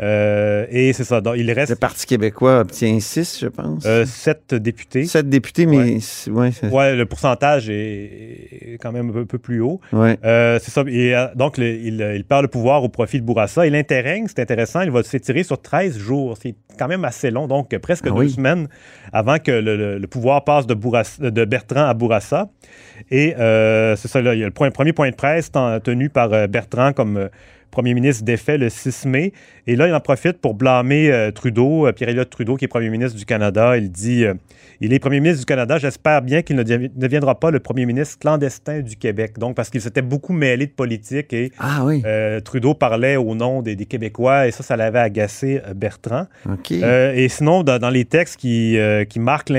Euh, 0.00 0.66
et 0.70 0.92
c'est 0.92 1.04
ça. 1.04 1.20
Donc, 1.22 1.36
il 1.38 1.50
reste 1.52 1.70
Le 1.70 1.76
Parti 1.76 2.04
québécois 2.06 2.60
obtient 2.60 3.00
6, 3.00 3.38
je 3.40 3.46
pense. 3.48 3.84
euh, 3.86 4.04
sept 4.04 4.54
députés. 4.54 5.06
Sept 5.06 5.28
députés, 5.28 5.64
mais 5.66 5.98
Ouais. 6.30 6.94
le 6.94 7.04
pourcentage 7.04 7.70
est, 7.70 8.74
est 8.74 8.78
quand 8.80 8.92
même 8.92 9.08
un 9.08 9.12
peu, 9.12 9.24
peu 9.24 9.38
plus 9.38 9.60
haut. 9.60 9.80
ouais. 9.92 10.18
Euh, 10.24 10.58
c'est 10.62 10.70
ça. 10.70 10.82
Et, 10.86 11.14
euh, 11.16 11.26
donc, 11.34 11.56
le- 11.56 11.66
il, 11.74 12.00
il 12.14 12.24
perd 12.24 12.42
le 12.42 12.48
pouvoir 12.48 12.84
au 12.84 12.88
profit 12.90 13.20
de 13.20 13.24
Bourassa. 13.24 13.66
Et 13.66 13.70
l'interrègne, 13.70 14.26
c'est 14.28 14.40
intéressant, 14.40 14.82
il 14.82 14.90
va 14.90 15.02
s'étirer 15.02 15.42
sur 15.44 15.60
13 15.60 15.96
jours. 15.98 16.36
C'est 16.42 16.54
quand 16.78 16.88
même 16.88 17.04
assez 17.06 17.30
long, 17.30 17.46
donc 17.46 17.74
presque 17.78 18.04
Ah 18.06 18.10
deux 18.10 18.16
oui. 18.16 18.30
semaines 18.30 18.68
avant 19.14 19.38
que 19.38 19.50
le, 19.50 19.76
le- 19.76 19.98
le 19.98 20.06
pouvoir 20.06 20.44
passe 20.44 20.66
de, 20.66 20.74
Bourassa- 20.74 21.30
de 21.30 21.44
Bertrand 21.46 21.86
à 21.86 21.94
Bourassa. 21.94 22.48
Et 23.10 23.34
c'est 23.36 24.08
ça, 24.08 24.20
là, 24.20 24.34
il 24.34 24.40
y 24.40 24.42
a 24.42 24.46
le 24.46 24.52
point- 24.52 24.70
premier 24.70 24.92
point 24.92 25.08
de 25.10 25.14
presse 25.16 25.50
ten- 25.50 25.80
tenu 25.82 26.10
par 26.10 26.48
Bertrand 26.48 26.92
comme 26.92 27.28
premier 27.70 27.94
ministre 27.94 28.24
défait 28.24 28.56
le 28.58 28.68
6 28.70 29.06
mai. 29.06 29.32
Et 29.66 29.76
là, 29.76 29.88
il 29.88 29.94
en 29.94 30.00
profite 30.00 30.38
pour 30.38 30.54
blâmer 30.54 31.10
euh, 31.10 31.30
Trudeau, 31.30 31.86
euh, 31.86 31.92
Pierre-Éliott 31.92 32.30
Trudeau, 32.30 32.56
qui 32.56 32.64
est 32.64 32.68
premier 32.68 32.88
ministre 32.90 33.18
du 33.18 33.24
Canada. 33.24 33.76
Il 33.76 33.90
dit 33.90 34.24
euh, 34.24 34.34
Il 34.80 34.92
est 34.92 34.98
premier 34.98 35.20
ministre 35.20 35.40
du 35.40 35.46
Canada, 35.46 35.78
j'espère 35.78 36.22
bien 36.22 36.42
qu'il 36.42 36.56
ne 36.56 36.62
devi- 36.62 36.90
ne 36.94 37.00
deviendra 37.00 37.38
pas 37.38 37.50
le 37.50 37.60
premier 37.60 37.84
ministre 37.86 38.18
clandestin 38.18 38.80
du 38.80 38.96
Québec. 38.96 39.38
Donc, 39.38 39.56
parce 39.56 39.68
qu'il 39.70 39.80
s'était 39.80 40.02
beaucoup 40.02 40.32
mêlé 40.32 40.66
de 40.66 40.72
politique 40.72 41.32
et 41.32 41.52
Ah 41.58 41.82
oui, 41.84 42.02
Trudeau 42.40 42.74
parlait 42.74 43.16
au 43.16 43.34
nom 43.34 43.62
des, 43.62 43.76
des 43.76 43.86
Québécois 43.86 44.46
et 44.46 44.50
ça, 44.52 44.62
ça 44.62 44.76
l'avait 44.76 44.98
agacé 45.00 45.60
Bertrand. 45.74 46.26
Et 47.14 47.28
sinon, 47.28 47.62
dans, 47.62 47.78
dans 47.78 47.90
les 47.90 48.04
textes 48.04 48.36
qui, 48.36 48.78
qui 49.08 49.18
marquent 49.20 49.50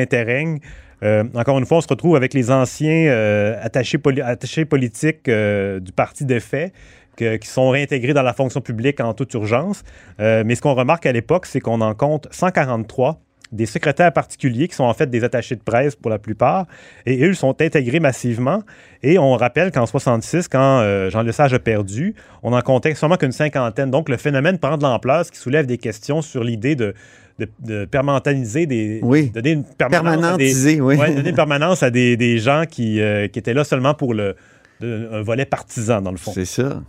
euh, 1.04 1.24
encore 1.36 1.60
une 1.60 1.66
fois, 1.66 1.78
on 1.78 1.82
se 1.82 1.88
retrouve 1.88 2.16
avec 2.16 2.34
les 2.34 2.50
anciens 2.50 3.08
euh, 3.08 3.56
attachés, 3.62 4.00
poli- 4.00 4.22
attachés 4.22 4.66
politiques 4.66 5.30
euh, 5.30 5.80
du 5.80 5.92
parti 5.92 6.26
de 6.26 6.40
fait 6.40 6.74
que- 7.18 7.36
qui 7.36 7.48
sont 7.50 7.70
réintégrés 7.70 8.14
dans 8.14 8.22
la 8.24 8.34
fonction 8.34 8.62
publique 8.62 9.02
en 9.02 9.14
toute 9.14 9.34
urgence. 9.34 9.84
Euh, 10.22 10.44
mais 10.46 10.56
ce 10.56 10.62
qu'on 10.62 10.74
remarque 10.76 11.06
à 11.06 11.12
l'époque, 11.12 11.46
c'est 11.46 11.60
qu'on 11.60 11.82
en 11.82 11.94
compte 11.94 12.28
143 12.32 13.20
des 13.54 13.66
secrétaires 13.66 14.12
particuliers 14.12 14.68
qui 14.68 14.76
sont 14.76 14.84
en 14.84 14.94
fait 14.94 15.10
des 15.10 15.24
attachés 15.24 15.56
de 15.56 15.62
presse 15.62 15.96
pour 15.96 16.12
la 16.12 16.20
plupart, 16.20 16.66
et 17.06 17.24
eux 17.24 17.34
sont 17.34 17.62
intégrés 17.62 18.02
massivement. 18.02 18.62
Et 19.04 19.18
on 19.18 19.38
rappelle 19.38 19.72
qu'en 19.72 19.86
66, 19.86 20.50
quand 20.50 20.80
euh, 20.82 21.10
Jean 21.10 21.22
Lesage 21.22 21.54
a 21.54 21.60
perdu, 21.60 22.14
on 22.44 22.52
en 22.52 22.62
comptait 22.62 22.94
seulement 22.94 23.16
qu'une 23.16 23.32
cinquantaine. 23.32 23.90
Donc 23.90 24.10
le 24.10 24.18
phénomène 24.18 24.58
prend 24.60 24.78
de 24.78 24.84
l'ampleur, 24.84 25.26
ce 25.26 25.32
qui 25.32 25.38
soulève 25.40 25.66
des 25.66 25.78
questions 25.78 26.22
sur 26.22 26.44
l'idée 26.44 26.76
de, 26.76 26.94
de, 27.40 27.48
de 27.62 27.86
permanentaliser 27.86 28.66
des... 28.66 29.00
Oui. 29.02 29.30
Donner 29.30 29.52
une 29.52 29.64
permanence 29.64 30.08
à 30.08 30.12
des- 30.12 30.18
Permanentisé, 30.18 30.82
oui. 30.82 30.96
Ouais, 30.98 31.16
donner 31.16 31.30
une 31.30 31.36
permanence 31.36 31.84
à 31.84 31.90
des, 31.90 32.18
des 32.18 32.40
gens 32.40 32.64
qui, 32.70 33.00
euh, 33.00 33.30
qui 33.30 33.40
étaient 33.40 33.54
là 33.54 33.64
seulement 33.64 33.94
pour 33.94 34.14
le, 34.14 34.36
de- 34.82 35.08
un 35.14 35.22
volet 35.22 35.46
partisan, 35.46 36.02
dans 36.02 36.12
le 36.12 36.18
fond. 36.18 36.32
C'est 36.34 36.44
ça. 36.44 36.82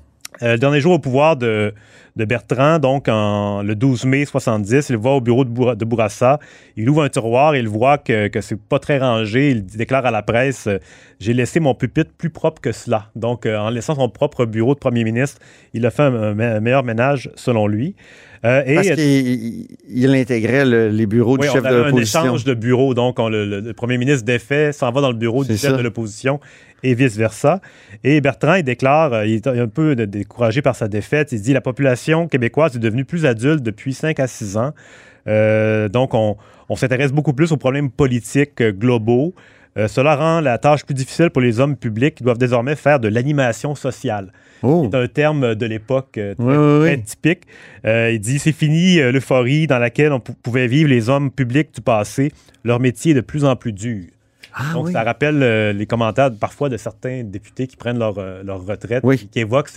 Euh, 0.42 0.52
le 0.52 0.58
dernier 0.58 0.80
jour 0.80 0.92
au 0.92 0.98
pouvoir 0.98 1.36
de, 1.36 1.72
de 2.16 2.24
Bertrand, 2.24 2.78
donc 2.78 3.08
en, 3.08 3.62
le 3.62 3.74
12 3.74 4.04
mai 4.04 4.24
70, 4.24 4.90
il 4.90 4.96
va 4.96 5.10
au 5.10 5.20
bureau 5.20 5.44
de, 5.44 5.50
Boura- 5.50 5.74
de 5.74 5.84
Bourassa, 5.84 6.38
il 6.76 6.88
ouvre 6.88 7.02
un 7.02 7.08
tiroir, 7.08 7.56
il 7.56 7.66
voit 7.68 7.98
que, 7.98 8.28
que 8.28 8.40
c'est 8.40 8.60
pas 8.60 8.78
très 8.78 8.98
rangé, 8.98 9.50
il 9.50 9.64
déclare 9.66 10.04
à 10.06 10.10
la 10.10 10.22
presse 10.22 10.66
euh, 10.66 10.78
J'ai 11.18 11.32
laissé 11.32 11.60
mon 11.60 11.74
pupitre 11.74 12.10
plus 12.16 12.30
propre 12.30 12.60
que 12.60 12.72
cela. 12.72 13.06
Donc, 13.16 13.46
euh, 13.46 13.56
en 13.58 13.70
laissant 13.70 13.94
son 13.96 14.08
propre 14.08 14.44
bureau 14.44 14.74
de 14.74 14.78
premier 14.80 15.02
ministre, 15.02 15.40
il 15.74 15.84
a 15.86 15.90
fait 15.90 16.02
un, 16.02 16.14
un 16.14 16.34
me- 16.34 16.44
un 16.56 16.60
meilleur 16.60 16.84
ménage, 16.84 17.30
selon 17.34 17.66
lui. 17.66 17.96
Et 18.44 18.76
Parce 18.76 18.90
qu'il 18.90 19.00
il- 19.00 19.66
il 19.88 20.14
intégrait 20.14 20.64
le- 20.64 20.90
les 20.90 21.06
bureaux 21.06 21.34
oui, 21.34 21.40
du 21.40 21.48
on 21.48 21.52
chef 21.54 21.62
de 21.64 21.66
avait 21.68 21.76
un 21.80 21.84
l'opposition. 21.86 22.22
échange 22.22 22.44
de 22.44 22.54
bureaux. 22.54 22.94
Donc, 22.94 23.18
on- 23.18 23.28
le, 23.28 23.72
premier 23.72 23.98
ministre 23.98 24.24
défait 24.24 24.70
s'en 24.70 24.92
va 24.92 25.00
dans 25.00 25.10
le 25.10 25.16
bureau 25.16 25.42
du 25.42 25.56
chef 25.56 25.72
ça. 25.72 25.76
de 25.76 25.82
l'opposition 25.82 26.38
et 26.82 26.94
vice-versa. 26.94 27.60
Et 28.04 28.20
Bertrand, 28.20 28.54
il 28.54 28.62
déclare, 28.62 29.12
euh, 29.12 29.26
il 29.26 29.34
est 29.36 29.46
un 29.46 29.68
peu 29.68 29.96
découragé 29.96 30.62
par 30.62 30.76
sa 30.76 30.88
défaite, 30.88 31.32
il 31.32 31.40
dit 31.40 31.52
La 31.52 31.60
population 31.60 32.28
québécoise 32.28 32.76
est 32.76 32.80
devenue 32.80 33.04
plus 33.04 33.26
adulte 33.26 33.62
depuis 33.62 33.94
5 33.94 34.18
à 34.20 34.26
6 34.26 34.56
ans. 34.56 34.72
Euh, 35.26 35.88
donc, 35.88 36.14
on, 36.14 36.36
on 36.68 36.76
s'intéresse 36.76 37.12
beaucoup 37.12 37.32
plus 37.32 37.52
aux 37.52 37.56
problèmes 37.56 37.90
politiques 37.90 38.60
euh, 38.60 38.72
globaux. 38.72 39.34
Euh, 39.76 39.86
cela 39.86 40.16
rend 40.16 40.40
la 40.40 40.58
tâche 40.58 40.84
plus 40.84 40.94
difficile 40.94 41.30
pour 41.30 41.42
les 41.42 41.60
hommes 41.60 41.76
publics 41.76 42.14
qui 42.16 42.24
doivent 42.24 42.38
désormais 42.38 42.74
faire 42.74 42.98
de 42.98 43.08
l'animation 43.08 43.74
sociale. 43.74 44.32
Oh. 44.62 44.88
C'est 44.90 44.96
un 44.98 45.06
terme 45.06 45.54
de 45.54 45.66
l'époque 45.66 46.12
très, 46.12 46.34
Oui, 46.38 46.56
oui, 46.56 46.78
oui. 46.80 46.86
très 46.86 46.98
typique. 47.02 47.42
Euh, 47.84 48.10
il 48.12 48.18
dit 48.18 48.38
c'est 48.40 48.50
fini 48.52 48.96
l'euphorie 48.96 49.66
dans 49.68 49.78
laquelle 49.78 50.12
on 50.12 50.18
pou- 50.18 50.34
pouvait 50.42 50.66
vivre 50.66 50.88
les 50.88 51.08
hommes 51.10 51.30
publics 51.30 51.72
du 51.74 51.80
passé. 51.80 52.32
Leur 52.64 52.80
métier 52.80 53.12
est 53.12 53.14
de 53.14 53.20
plus 53.20 53.44
en 53.44 53.54
plus 53.54 53.72
dur. 53.72 54.04
Ah 54.54 54.72
Donc, 54.74 54.86
oui. 54.86 54.92
ça 54.92 55.02
rappelle 55.02 55.42
euh, 55.42 55.72
les 55.72 55.86
commentaires 55.86 56.30
parfois 56.32 56.68
de 56.68 56.76
certains 56.76 57.22
députés 57.24 57.66
qui 57.66 57.76
prennent 57.76 57.98
leur, 57.98 58.18
euh, 58.18 58.42
leur 58.42 58.64
retraite, 58.64 59.00
Oui. 59.04 59.18
qui, 59.18 59.28
qui 59.28 59.40
évoquent 59.40 59.70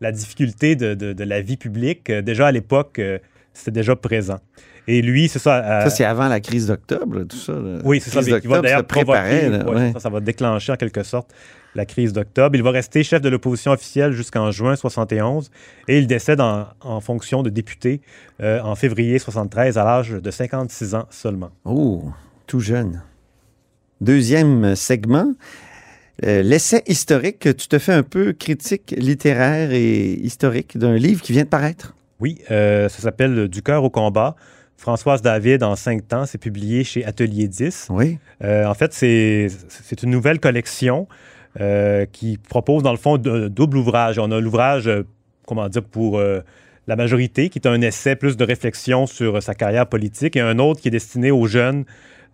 la 0.00 0.12
difficulté 0.12 0.76
de, 0.76 0.94
de- 0.94 1.12
de 1.12 1.24
la 1.24 1.40
vie 1.40 1.56
publique. 1.56 2.10
Euh, 2.10 2.22
déjà 2.22 2.46
à 2.48 2.52
l'époque, 2.52 3.00
c'était 3.52 3.70
déjà 3.72 3.96
présent. 3.96 4.38
Et 4.90 5.02
lui, 5.02 5.28
c'est 5.28 5.38
ça. 5.38 5.56
euh, 5.62 5.84
Ça, 5.84 5.90
c'est 5.90 6.04
avant 6.04 6.28
la 6.28 6.40
crise 6.40 6.66
d'octobre, 6.68 7.24
tout 7.24 7.36
ça. 7.36 7.52
là. 7.52 7.78
oui, 7.84 8.00
c'est 8.00 8.08
ça. 8.10 8.20
mais 8.22 8.40
qui 8.40 8.46
va 8.46 8.60
d'ailleurs 8.62 8.86
là, 9.50 9.64
ouais, 9.66 9.74
ouais. 9.74 9.92
ça, 9.92 10.00
ça 10.00 10.08
va 10.08 10.20
déclencher 10.20 10.72
en 10.72 10.76
quelque 10.76 11.02
sorte 11.02 11.30
la 11.74 11.84
crise 11.84 12.14
d'octobre. 12.14 12.56
Il 12.56 12.62
va 12.62 12.70
rester 12.70 13.02
chef 13.04 13.20
de 13.20 13.28
l'opposition 13.28 13.72
officielle 13.72 14.12
jusqu'en 14.12 14.50
juin 14.50 14.76
71 14.76 15.50
et 15.88 15.98
il 15.98 16.06
décède 16.06 16.40
en, 16.40 16.68
en 16.80 17.00
fonction 17.00 17.42
de 17.42 17.50
député 17.50 18.00
euh, 18.40 18.60
en 18.62 18.74
février 18.76 19.18
73 19.18 19.76
à 19.76 19.84
l'âge 19.84 20.10
de 20.12 20.30
56 20.30 20.94
ans 20.94 21.06
seulement. 21.10 21.50
Oh, 21.66 22.04
tout 22.46 22.60
jeune. 22.60 23.02
Deuxième 24.00 24.76
segment, 24.76 25.32
euh, 26.24 26.42
l'essai 26.42 26.82
historique. 26.86 27.40
Tu 27.56 27.66
te 27.66 27.78
fais 27.80 27.92
un 27.92 28.04
peu 28.04 28.32
critique 28.32 28.94
littéraire 28.96 29.72
et 29.72 30.12
historique 30.12 30.78
d'un 30.78 30.94
livre 30.94 31.20
qui 31.20 31.32
vient 31.32 31.42
de 31.42 31.48
paraître? 31.48 31.96
Oui, 32.20 32.38
euh, 32.52 32.88
ça 32.88 33.02
s'appelle 33.02 33.48
Du 33.48 33.60
cœur 33.60 33.82
au 33.82 33.90
combat. 33.90 34.36
Françoise 34.76 35.20
David 35.20 35.64
en 35.64 35.74
cinq 35.74 36.06
temps, 36.06 36.26
c'est 36.26 36.38
publié 36.38 36.84
chez 36.84 37.04
Atelier 37.04 37.48
10. 37.48 37.88
Oui. 37.90 38.18
Euh, 38.44 38.66
en 38.66 38.74
fait, 38.74 38.92
c'est 38.92 39.48
une 40.02 40.10
nouvelle 40.10 40.38
collection 40.38 41.08
qui 42.12 42.38
propose, 42.38 42.84
dans 42.84 42.92
le 42.92 42.98
fond, 42.98 43.16
un 43.16 43.48
double 43.48 43.78
ouvrage. 43.78 44.20
On 44.20 44.30
a 44.30 44.38
l'ouvrage, 44.40 44.88
comment 45.44 45.68
dire, 45.68 45.82
pour 45.82 46.20
la 46.20 46.96
majorité, 46.96 47.48
qui 47.48 47.58
est 47.58 47.66
un 47.66 47.80
essai 47.80 48.14
plus 48.14 48.36
de 48.36 48.44
réflexion 48.44 49.06
sur 49.06 49.42
sa 49.42 49.56
carrière 49.56 49.88
politique, 49.88 50.36
et 50.36 50.40
un 50.40 50.60
autre 50.60 50.80
qui 50.80 50.86
est 50.86 50.92
destiné 50.92 51.32
aux 51.32 51.48
jeunes, 51.48 51.84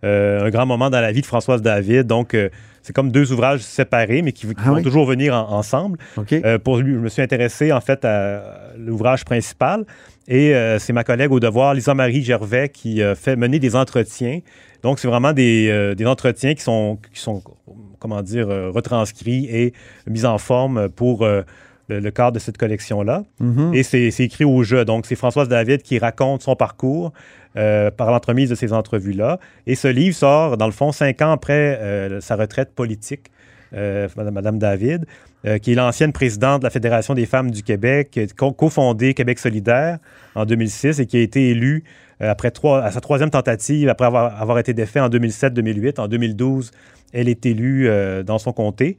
un 0.05 0.49
grand 0.49 0.65
moment 0.65 0.89
dans 0.89 1.01
la 1.01 1.11
vie 1.11 1.21
de 1.21 1.25
Françoise 1.25 1.61
David. 1.61 2.07
Donc, 2.07 2.33
euh, 2.33 2.49
c'est 2.81 2.93
comme 2.93 3.11
deux 3.11 3.31
ouvrages 3.33 3.61
séparés, 3.61 4.21
mais 4.21 4.31
qui, 4.31 4.45
qui 4.47 4.53
Ah 4.57 4.69
vont 4.69 4.75
oui? 4.75 4.83
toujours 4.83 5.05
venir 5.05 5.33
en- 5.33 5.49
ensemble. 5.57 5.97
OK. 6.17 6.33
Euh, 6.33 6.59
pour 6.59 6.77
lui, 6.77 6.93
je 6.93 6.99
me 6.99 7.09
suis 7.09 7.21
intéressé 7.21 7.71
en 7.71 7.81
fait 7.81 8.05
à 8.05 8.43
l'ouvrage 8.77 9.25
principal 9.25 9.85
et 10.27 10.53
euh, 10.55 10.77
c'est 10.79 10.93
ma 10.93 11.03
collègue 11.03 11.31
au 11.31 11.39
devoir, 11.39 11.73
Lisa-Marie 11.73 12.23
Gervais, 12.23 12.69
qui 12.69 13.01
euh, 13.01 13.15
fait 13.15 13.35
mener 13.35 13.57
des 13.59 13.75
entretiens. 13.75 14.39
Donc, 14.83 14.99
c'est 14.99 15.07
vraiment 15.07 15.33
des, 15.33 15.67
euh, 15.69 15.95
des 15.95 16.05
entretiens 16.05 16.53
qui 16.53 16.61
sont, 16.61 16.99
qui 17.11 17.19
sont, 17.19 17.41
comment 17.99 18.21
dire, 18.21 18.49
euh, 18.49 18.69
retranscrits 18.69 19.47
et 19.49 19.73
mis 20.07 20.25
en 20.25 20.37
forme 20.37 20.89
pour 20.89 21.23
euh, 21.23 21.41
le, 21.89 21.99
le 21.99 22.11
cadre 22.11 22.33
de 22.33 22.39
cette 22.39 22.57
collection-là. 22.57 23.23
Mhm. 23.39 23.73
Et 23.73 23.83
c'est 23.83 24.09
écrit 24.19 24.43
au 24.45 24.63
jeu. 24.63 24.85
Donc, 24.85 25.05
c'est 25.05 25.15
Françoise 25.15 25.47
David 25.47 25.81
qui 25.81 25.99
raconte 25.99 26.41
son 26.41 26.55
parcours 26.55 27.11
euh, 27.57 27.91
par 27.91 28.11
l'entremise 28.11 28.49
de 28.49 28.55
ces 28.55 28.73
entrevues-là. 28.73 29.39
Et 29.67 29.75
ce 29.75 29.87
livre 29.87 30.15
sort, 30.15 30.57
dans 30.57 30.65
le 30.65 30.71
fond, 30.73 30.91
cinq 30.91 31.21
ans 31.21 31.31
après 31.31 31.77
euh, 31.81 32.19
sa 32.21 32.35
retraite 32.35 32.73
politique, 32.75 33.31
euh, 33.73 34.07
Madame, 34.31 34.57
David, 34.59 35.05
qui 35.61 35.73
est 35.73 35.75
l'ancienne 35.75 36.11
présidente 36.11 36.61
de 36.61 36.63
la 36.65 36.71
Fédération 36.71 37.13
des 37.13 37.27
femmes 37.27 37.51
du 37.51 37.61
Québec, 37.61 38.09
qui 38.09 38.19
a 38.21 38.25
co- 38.27 38.51
cofondé 38.51 39.13
Québec 39.13 39.37
solidaire 39.37 39.99
en 40.33 40.43
2006 40.45 40.99
et 40.99 41.05
qui 41.05 41.17
a 41.17 41.21
été 41.21 41.49
élue 41.49 41.83
après 42.19 42.49
trois, 42.49 42.81
à 42.81 42.89
sa 42.89 42.99
troisième 42.99 43.29
tentative, 43.29 43.87
après 43.89 44.07
avoir, 44.07 44.41
avoir 44.41 44.57
été 44.57 44.73
défait 44.73 45.01
en 45.01 45.09
2007-2008. 45.09 45.99
En 45.99 46.07
2012, 46.07 46.71
elle 47.13 47.29
est 47.29 47.45
élue 47.45 47.87
dans 48.25 48.39
son 48.39 48.53
comté. 48.53 48.97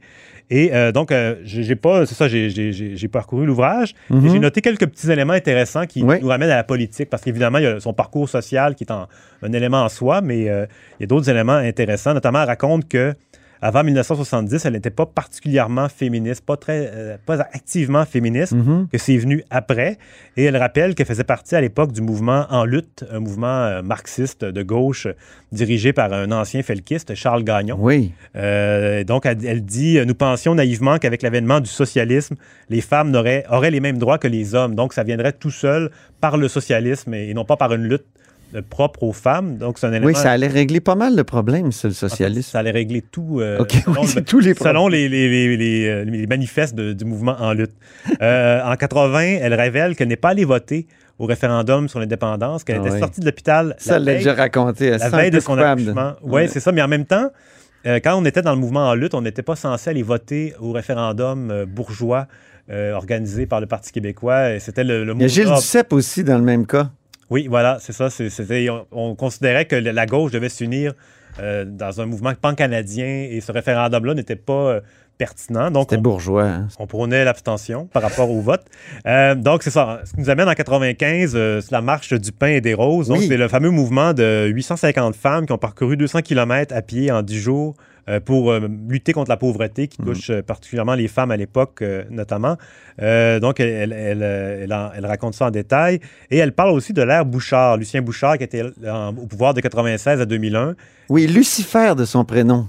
Et 0.49 0.73
euh, 0.73 0.93
donc, 0.93 1.11
euh, 1.11 1.35
j'ai 1.43 1.75
pas, 1.75 2.05
c'est 2.05 2.15
ça, 2.15 2.27
j'ai- 2.29 3.07
parcouru 3.11 3.45
l'ouvrage 3.45 3.93
et 4.09 4.13
Mhm. 4.13 4.29
j'ai 4.31 4.39
noté 4.39 4.61
quelques 4.61 4.85
petits 4.87 5.11
éléments 5.11 5.33
intéressants 5.33 5.85
qui 5.85 6.03
Oui. 6.03 6.15
nous 6.21 6.27
ramènent 6.29 6.49
à 6.49 6.55
la 6.55 6.63
politique, 6.63 7.09
parce 7.09 7.21
qu'évidemment, 7.21 7.57
il 7.57 7.63
y 7.65 7.67
a 7.67 7.79
son 7.81 7.93
parcours 7.93 8.29
social 8.29 8.73
qui 8.75 8.85
est 8.85 8.91
en- 8.91 9.07
un 9.43 9.51
élément 9.51 9.83
en 9.83 9.89
soi, 9.89 10.21
mais 10.21 10.49
euh, 10.49 10.65
il 10.99 11.03
y 11.03 11.03
a 11.03 11.07
d'autres 11.07 11.29
éléments 11.29 11.53
intéressants. 11.53 12.13
Notamment, 12.13 12.41
elle 12.41 12.47
raconte 12.47 12.87
que 12.87 13.13
avant 13.61 13.83
1970, 13.83 14.65
elle 14.65 14.73
n'était 14.73 14.89
pas 14.89 15.05
particulièrement 15.05 15.89
féministe, 15.89 16.45
pas 16.45 16.57
très, 16.57 16.89
euh, 16.93 17.17
pas 17.25 17.39
activement 17.41 18.05
féministe, 18.05 18.53
Mhm. 18.53 18.87
que 18.91 18.97
c'est 18.97 19.17
venu 19.17 19.43
après. 19.49 19.97
Et 20.35 20.43
elle 20.45 20.57
rappelle 20.57 20.95
qu'elle 20.95 21.05
faisait 21.07 21.23
partie 21.23 21.55
à 21.55 21.61
l'époque 21.61 21.91
du 21.91 22.01
mouvement 22.01 22.45
En 22.49 22.65
lutte, 22.65 23.03
un 23.11 23.19
mouvement 23.19 23.47
euh, 23.47 23.81
marxiste 23.81 24.45
de 24.45 24.63
gauche 24.63 25.07
dirigé 25.51 25.93
par 25.93 26.11
un 26.13 26.31
ancien 26.31 26.61
felkiste, 26.63 27.15
Charles 27.15 27.43
Gagnon. 27.43 27.77
Oui. 27.79 28.11
Euh, 28.35 29.03
donc, 29.03 29.25
elle, 29.25 29.43
elle 29.45 29.63
dit 29.65 29.99
Nous 30.05 30.15
pensions 30.15 30.55
naïvement 30.55 30.97
qu'avec 30.97 31.21
l'avènement 31.21 31.59
du 31.59 31.69
socialisme, 31.69 32.35
les 32.69 32.81
femmes 32.81 33.11
n'auraient- 33.11 33.45
auraient 33.49 33.71
les 33.71 33.79
mêmes 33.79 33.97
droits 33.97 34.17
que 34.17 34.27
les 34.27 34.55
hommes. 34.55 34.75
Donc, 34.75 34.93
ça 34.93 35.03
viendrait 35.03 35.33
tout 35.33 35.51
seul 35.51 35.89
par 36.21 36.37
le 36.37 36.47
socialisme 36.47 37.13
et, 37.13 37.29
et 37.29 37.33
non 37.33 37.45
pas 37.45 37.57
par 37.57 37.73
une 37.73 37.83
lutte 37.83 38.05
propre 38.69 39.03
aux 39.03 39.13
femmes. 39.13 39.57
Donc, 39.57 39.77
c'est 39.77 39.87
un 39.87 39.91
élément. 39.91 40.07
Oui, 40.07 40.15
ça 40.15 40.31
allait 40.31 40.47
régler 40.47 40.79
pas 40.79 40.95
mal 40.95 41.15
de 41.15 41.21
problèmes, 41.21 41.71
ça, 41.71 41.87
le 41.87 41.91
en 41.93 41.95
fait, 41.95 42.07
socialisme. 42.09 42.51
Ça 42.51 42.59
allait 42.59 42.71
régler 42.71 43.01
tout. 43.01 43.39
euh, 43.41 43.57
selon 43.69 43.95
oui, 44.01 44.01
le- 44.03 44.07
c'est 44.07 44.25
tous 44.25 44.39
les 44.39 44.53
problèmes. 44.53 44.73
Selon 44.75 44.87
les, 44.87 45.09
les- 45.09 45.27
les- 45.29 45.57
les, 45.57 45.87
euh, 45.87 46.27
manifestes 46.27 46.75
de- 46.75 46.93
du 46.93 47.05
mouvement 47.05 47.35
En 47.39 47.53
lutte. 47.53 47.71
Euh, 48.21 48.61
en 48.63 48.75
80, 48.75 49.19
elle 49.41 49.53
révèle 49.53 49.95
qu'elle 49.95 50.07
n'est 50.07 50.15
pas 50.15 50.29
allée 50.29 50.45
voter 50.45 50.87
au 51.19 51.25
référendum 51.25 51.89
sur 51.89 51.99
l'indépendance, 51.99 52.63
qu'elle 52.63 52.77
Ah 52.77 52.85
était 52.85 52.91
oui. 52.95 52.99
sortie 52.99 53.19
de 53.21 53.25
l'hôpital 53.25 53.75
Ça, 53.79 53.99
la 53.99 54.13
déjà 54.15 54.33
raconté. 54.33 54.85
Elle 54.87 54.99
la 54.99 55.09
veille 55.09 55.31
de 55.31 55.39
son 55.39 55.57
accouchement. 55.57 56.13
Oui, 56.23 56.31
Ouais. 56.31 56.47
c'est 56.47 56.59
ça. 56.59 56.71
Mais 56.71 56.81
en 56.81 56.87
même 56.87 57.05
temps, 57.05 57.29
euh, 57.85 57.99
quand 58.03 58.15
on 58.15 58.23
était 58.25 58.41
dans 58.41 58.53
le 58.53 58.59
mouvement 58.59 58.87
En 58.89 58.95
lutte, 58.95 59.13
on 59.13 59.21
n'était 59.21 59.41
pas 59.43 59.55
censé 59.55 59.89
aller 59.89 60.03
voter 60.03 60.53
au 60.59 60.71
référendum 60.71 61.49
euh, 61.51 61.65
bourgeois 61.65 62.27
euh, 62.69 62.93
organisé 62.93 63.45
par 63.45 63.59
le 63.61 63.65
Parti 63.67 63.91
québécois. 63.91 64.59
C'était 64.59 64.83
le, 64.83 65.03
le 65.03 65.13
Il 65.15 65.21
y 65.21 65.25
a 65.25 65.27
Gilles. 65.27 65.45
Duceppe 65.53 65.93
aussi 65.93 66.23
dans 66.23 66.37
le 66.37 66.43
même 66.43 66.65
cas. 66.67 66.91
Oui, 67.29 67.47
voilà, 67.49 67.77
c'est 67.79 67.93
ça. 67.93 68.09
C'était, 68.09 68.69
on, 68.69 68.85
on 68.91 69.15
considérait 69.15 69.65
que 69.65 69.75
la 69.75 70.05
gauche 70.05 70.31
devait 70.31 70.49
s'unir 70.49 70.93
euh, 71.39 71.65
dans 71.65 71.99
un 72.01 72.05
mouvement 72.05 72.33
pan-canadien 72.39 73.27
et 73.29 73.41
ce 73.41 73.51
référendum-là 73.51 74.13
n'était 74.13 74.35
pas 74.35 74.53
euh, 74.53 74.79
pertinent. 75.17 75.69
Donc, 75.71 75.87
C'était 75.89 75.97
on, 75.97 76.01
bourgeois. 76.01 76.43
hein. 76.45 76.67
on 76.79 76.87
prônait 76.87 77.25
l'abstention 77.25 77.85
par 77.87 78.01
rapport 78.01 78.29
au 78.31 78.39
vote. 78.41 78.63
Euh, 79.05 79.35
donc, 79.35 79.63
c'est 79.63 79.69
ça. 79.71 80.01
Ce 80.05 80.13
qui 80.13 80.19
nous 80.21 80.29
amène 80.29 80.47
en 80.47 80.53
95, 80.53 81.33
euh, 81.35 81.61
c'est 81.61 81.71
la 81.71 81.81
marche 81.81 82.13
du 82.13 82.31
pain 82.31 82.47
et 82.47 82.61
des 82.61 82.73
roses. 82.73 83.09
Donc, 83.09 83.19
Oui. 83.19 83.27
c'est 83.27 83.37
le 83.37 83.47
fameux 83.47 83.71
mouvement 83.71 84.13
de 84.13 84.47
850 84.47 85.15
femmes 85.15 85.45
qui 85.45 85.51
ont 85.51 85.57
parcouru 85.57 85.97
200 85.97 86.21
km 86.21 86.73
à 86.75 86.81
pied 86.81 87.11
en 87.11 87.21
10 87.23 87.37
jours 87.39 87.75
pour 88.19 88.51
euh, 88.51 88.67
lutter 88.89 89.13
contre 89.13 89.29
la 89.29 89.37
pauvreté 89.37 89.87
qui 89.87 89.97
touche 89.97 90.29
euh, 90.29 90.41
particulièrement 90.41 90.95
les 90.95 91.07
femmes 91.07 91.31
à 91.31 91.37
l'époque, 91.37 91.81
euh, 91.81 92.03
notamment. 92.09 92.57
Euh, 93.01 93.39
donc, 93.39 93.59
elle, 93.59 93.91
elle- 93.91 93.93
elle, 93.93 94.23
euh, 94.23 94.63
elle 94.63 94.73
en- 94.73 94.89
elle 94.95 95.05
raconte 95.05 95.33
ça 95.33 95.47
en 95.47 95.51
détail. 95.51 95.99
Et 96.31 96.37
elle 96.37 96.53
parle 96.53 96.71
aussi 96.71 96.93
de 96.93 97.01
l'ère 97.01 97.25
Bouchard, 97.25 97.77
Lucien 97.77 98.01
Bouchard, 98.01 98.37
qui 98.37 98.43
était 98.45 98.63
en- 98.89 99.09
au 99.15 99.25
pouvoir 99.27 99.53
de 99.53 99.61
96 99.61 100.21
à 100.21 100.25
2001. 100.25 100.75
Oui, 101.09 101.27
Lucifer 101.27 101.93
de 101.95 102.05
son 102.05 102.23
prénom. 102.25 102.67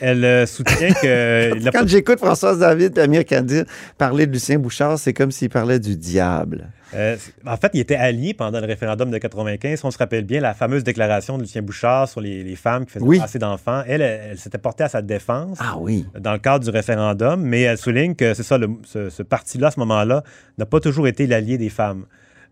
Elle 0.00 0.24
euh, 0.24 0.46
soutient 0.46 0.92
que... 0.92 1.64
pas 1.70 1.70
Quand 1.80 1.86
j'écoute 1.88 2.18
Françoise 2.18 2.58
David 2.60 2.96
et 2.98 3.00
Amir 3.00 3.24
Kadir 3.24 3.64
parler 3.96 4.26
de 4.26 4.32
Lucien 4.32 4.58
Bouchard, 4.58 4.98
c'est 4.98 5.12
comme 5.12 5.30
s'il 5.30 5.48
parlait 5.50 5.78
du 5.80 5.96
diable. 5.96 6.68
Euh, 6.94 7.16
en 7.46 7.56
fait, 7.56 7.70
il 7.74 7.80
était 7.80 7.96
allié 7.96 8.32
pendant 8.32 8.60
le 8.60 8.66
référendum 8.66 9.10
de 9.10 9.18
95. 9.18 9.80
On 9.84 9.90
se 9.90 9.98
rappelle 9.98 10.24
bien 10.24 10.40
la 10.40 10.54
fameuse 10.54 10.84
déclaration 10.84 11.36
de 11.36 11.42
Lucien 11.42 11.60
Bouchard 11.62 12.08
sur 12.08 12.20
les, 12.20 12.42
les 12.42 12.56
femmes 12.56 12.86
qui 12.86 12.92
faisaient 12.92 13.04
Oui. 13.04 13.20
assez 13.22 13.38
d'enfants. 13.38 13.82
Elle, 13.86 14.00
elle, 14.00 14.20
elle 14.30 14.38
s'était 14.38 14.56
portée 14.58 14.84
à 14.84 14.88
sa 14.88 15.02
défense 15.02 15.58
Ah 15.60 15.76
oui. 15.78 16.06
dans 16.18 16.32
le 16.32 16.38
cadre 16.38 16.64
du 16.64 16.70
référendum, 16.70 17.40
mais 17.42 17.62
elle 17.62 17.76
souligne 17.78 18.14
que 18.14 18.32
c'est 18.34 18.42
ça, 18.42 18.56
le- 18.56 18.70
ce, 18.84 19.10
ce 19.10 19.22
parti-là, 19.22 19.66
à 19.66 19.70
ce 19.70 19.80
moment-là, 19.80 20.22
n'a 20.56 20.64
pas 20.66 20.80
toujours 20.80 21.06
été 21.08 21.26
l'allié 21.26 21.58
des 21.58 21.68
femmes. 21.68 22.06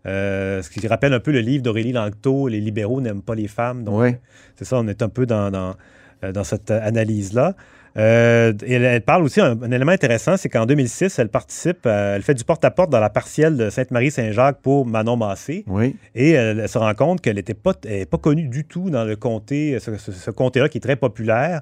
Euh, 0.05 0.61
ce 0.61 0.69
qui 0.69 0.87
rappelle 0.87 1.13
un 1.13 1.19
peu 1.19 1.31
le 1.31 1.39
livre 1.39 1.63
d'Aurélie 1.63 1.91
Langto, 1.91 2.47
Les 2.47 2.61
libéraux 2.61 3.01
n'aiment 3.01 3.23
pas 3.23 3.35
les 3.35 3.47
femmes. 3.47 3.83
Donc, 3.83 3.99
Oui. 3.99 4.15
c'est 4.55 4.65
ça, 4.65 4.77
on 4.77 4.87
est 4.87 5.01
un 5.01 5.09
peu 5.09 5.25
dans, 5.25 5.49
dans, 5.49 5.69
euh, 5.71 5.73
dans 6.33 6.43
cette 6.43 6.71
euh, 6.71 6.79
analyse-là. 6.81 7.53
Euh, 7.97 8.53
elle, 8.67 8.83
elle 8.83 9.01
parle 9.01 9.23
aussi, 9.23 9.41
un, 9.41 9.59
un 9.61 9.71
élément 9.71 9.91
intéressant, 9.91 10.37
c'est 10.37 10.49
qu'en 10.49 10.67
2006, 10.67 11.17
elle 11.17 11.29
participe, 11.29 11.79
euh, 11.87 12.15
elle 12.15 12.21
fait 12.21 12.35
du 12.35 12.43
porte-à-porte 12.43 12.91
dans 12.91 12.99
la 12.99 13.09
partielle 13.09 13.57
de 13.57 13.71
Sainte-Marie-Saint-Jacques 13.71 14.61
pour 14.61 14.85
Manon 14.85 15.15
Massé. 15.17 15.63
Oui. 15.65 15.95
Et 16.13 16.31
elle, 16.31 16.59
elle 16.59 16.69
se 16.69 16.77
rend 16.77 16.93
compte 16.93 17.21
qu'elle 17.21 17.37
n'était 17.37 17.55
pas, 17.55 17.73
connue 18.21 18.47
du 18.49 18.65
tout 18.65 18.91
dans 18.91 19.03
le 19.03 19.15
comté, 19.15 19.79
ce, 19.79 19.95
ce- 19.97 20.11
ce 20.11 20.29
comté-là 20.31 20.69
qui 20.69 20.77
est 20.77 20.81
très 20.81 20.95
populaire. 20.95 21.61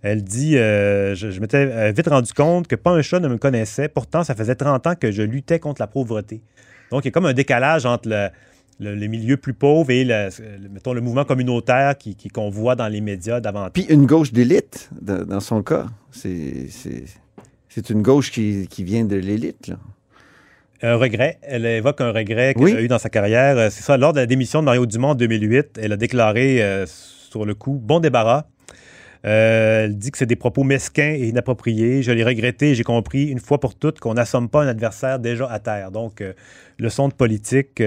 Elle 0.00 0.22
dit 0.24 0.56
euh, 0.56 1.14
Je, 1.14 1.30
je 1.30 1.40
m'étais 1.40 1.66
euh, 1.70 1.92
vite 1.94 2.08
rendu 2.08 2.32
compte 2.32 2.66
que 2.66 2.76
pas 2.76 2.90
un 2.92 3.02
chat 3.02 3.20
ne 3.20 3.28
me 3.28 3.36
connaissait. 3.36 3.88
Pourtant, 3.88 4.24
ça 4.24 4.34
faisait 4.34 4.54
30 4.54 4.86
ans 4.86 4.94
que 4.94 5.10
je 5.12 5.22
luttais 5.22 5.58
contre 5.58 5.82
la 5.82 5.86
pauvreté. 5.86 6.40
Donc, 6.90 7.04
il 7.04 7.08
y 7.08 7.10
a 7.10 7.12
comme 7.12 7.26
un 7.26 7.32
décalage 7.34 7.84
entre 7.84 8.08
le, 8.08 8.28
le- 8.80 8.94
les 8.94 9.08
milieux 9.08 9.36
plus 9.36 9.54
pauvres 9.54 9.90
et 9.90 10.04
le, 10.04 10.28
le- 10.62 10.68
mettons, 10.68 10.92
le 10.92 11.00
mouvement 11.00 11.24
communautaire 11.24 11.96
qui- 11.96 12.14
qui- 12.16 12.28
qu'on 12.28 12.50
voit 12.50 12.74
dans 12.76 12.88
les 12.88 13.00
médias 13.00 13.40
davantage. 13.40 13.72
Puis 13.72 13.86
une 13.88 14.06
gauche 14.06 14.32
d'élite, 14.32 14.90
dans, 15.00 15.24
dans 15.24 15.40
son 15.40 15.62
cas. 15.62 15.86
C'est, 16.10 16.66
c'est, 16.70 17.04
c'est 17.68 17.90
une 17.90 18.02
gauche 18.02 18.30
qui, 18.30 18.66
qui 18.68 18.84
vient 18.84 19.04
de 19.04 19.16
l'élite. 19.16 19.68
Là. 19.68 19.76
Un 20.82 20.96
regret. 20.96 21.38
Elle 21.42 21.64
évoque 21.66 22.00
un 22.00 22.12
regret 22.12 22.54
qu'elle 22.54 22.64
Oui. 22.64 22.72
a 22.76 22.80
eu 22.82 22.88
dans 22.88 22.98
sa 22.98 23.08
carrière. 23.08 23.56
Euh, 23.56 23.68
C'est 23.70 23.82
ça, 23.82 23.96
lors 23.96 24.12
de 24.12 24.18
la 24.20 24.26
démission 24.26 24.60
de 24.60 24.64
Mario 24.66 24.84
Dumont 24.86 25.10
en 25.10 25.14
2008, 25.14 25.78
elle 25.80 25.92
a 25.92 25.96
déclaré 25.96 26.62
euh, 26.62 26.84
sur 26.86 27.44
le 27.46 27.54
coup 27.54 27.80
Bon 27.82 28.00
débarras. 28.00 28.44
Euh, 29.24 29.84
elle 29.84 29.96
dit 29.96 30.10
que 30.10 30.18
c'est 30.18 30.26
des 30.26 30.36
propos 30.36 30.64
mesquins 30.64 31.14
et 31.18 31.28
inappropriés. 31.28 32.02
Je 32.02 32.12
l'ai 32.12 32.24
regretté 32.24 32.72
et 32.72 32.74
j'ai 32.74 32.82
compris 32.84 33.24
une 33.28 33.38
fois 33.38 33.58
pour 33.58 33.74
toutes 33.74 33.98
qu'on 33.98 34.12
n'assomme 34.14 34.50
pas 34.50 34.62
un 34.64 34.68
adversaire 34.68 35.18
déjà 35.18 35.50
à 35.50 35.58
terre. 35.60 35.90
Donc, 35.90 36.20
euh, 36.20 36.34
leçon 36.78 37.08
de 37.08 37.14
politique 37.14 37.80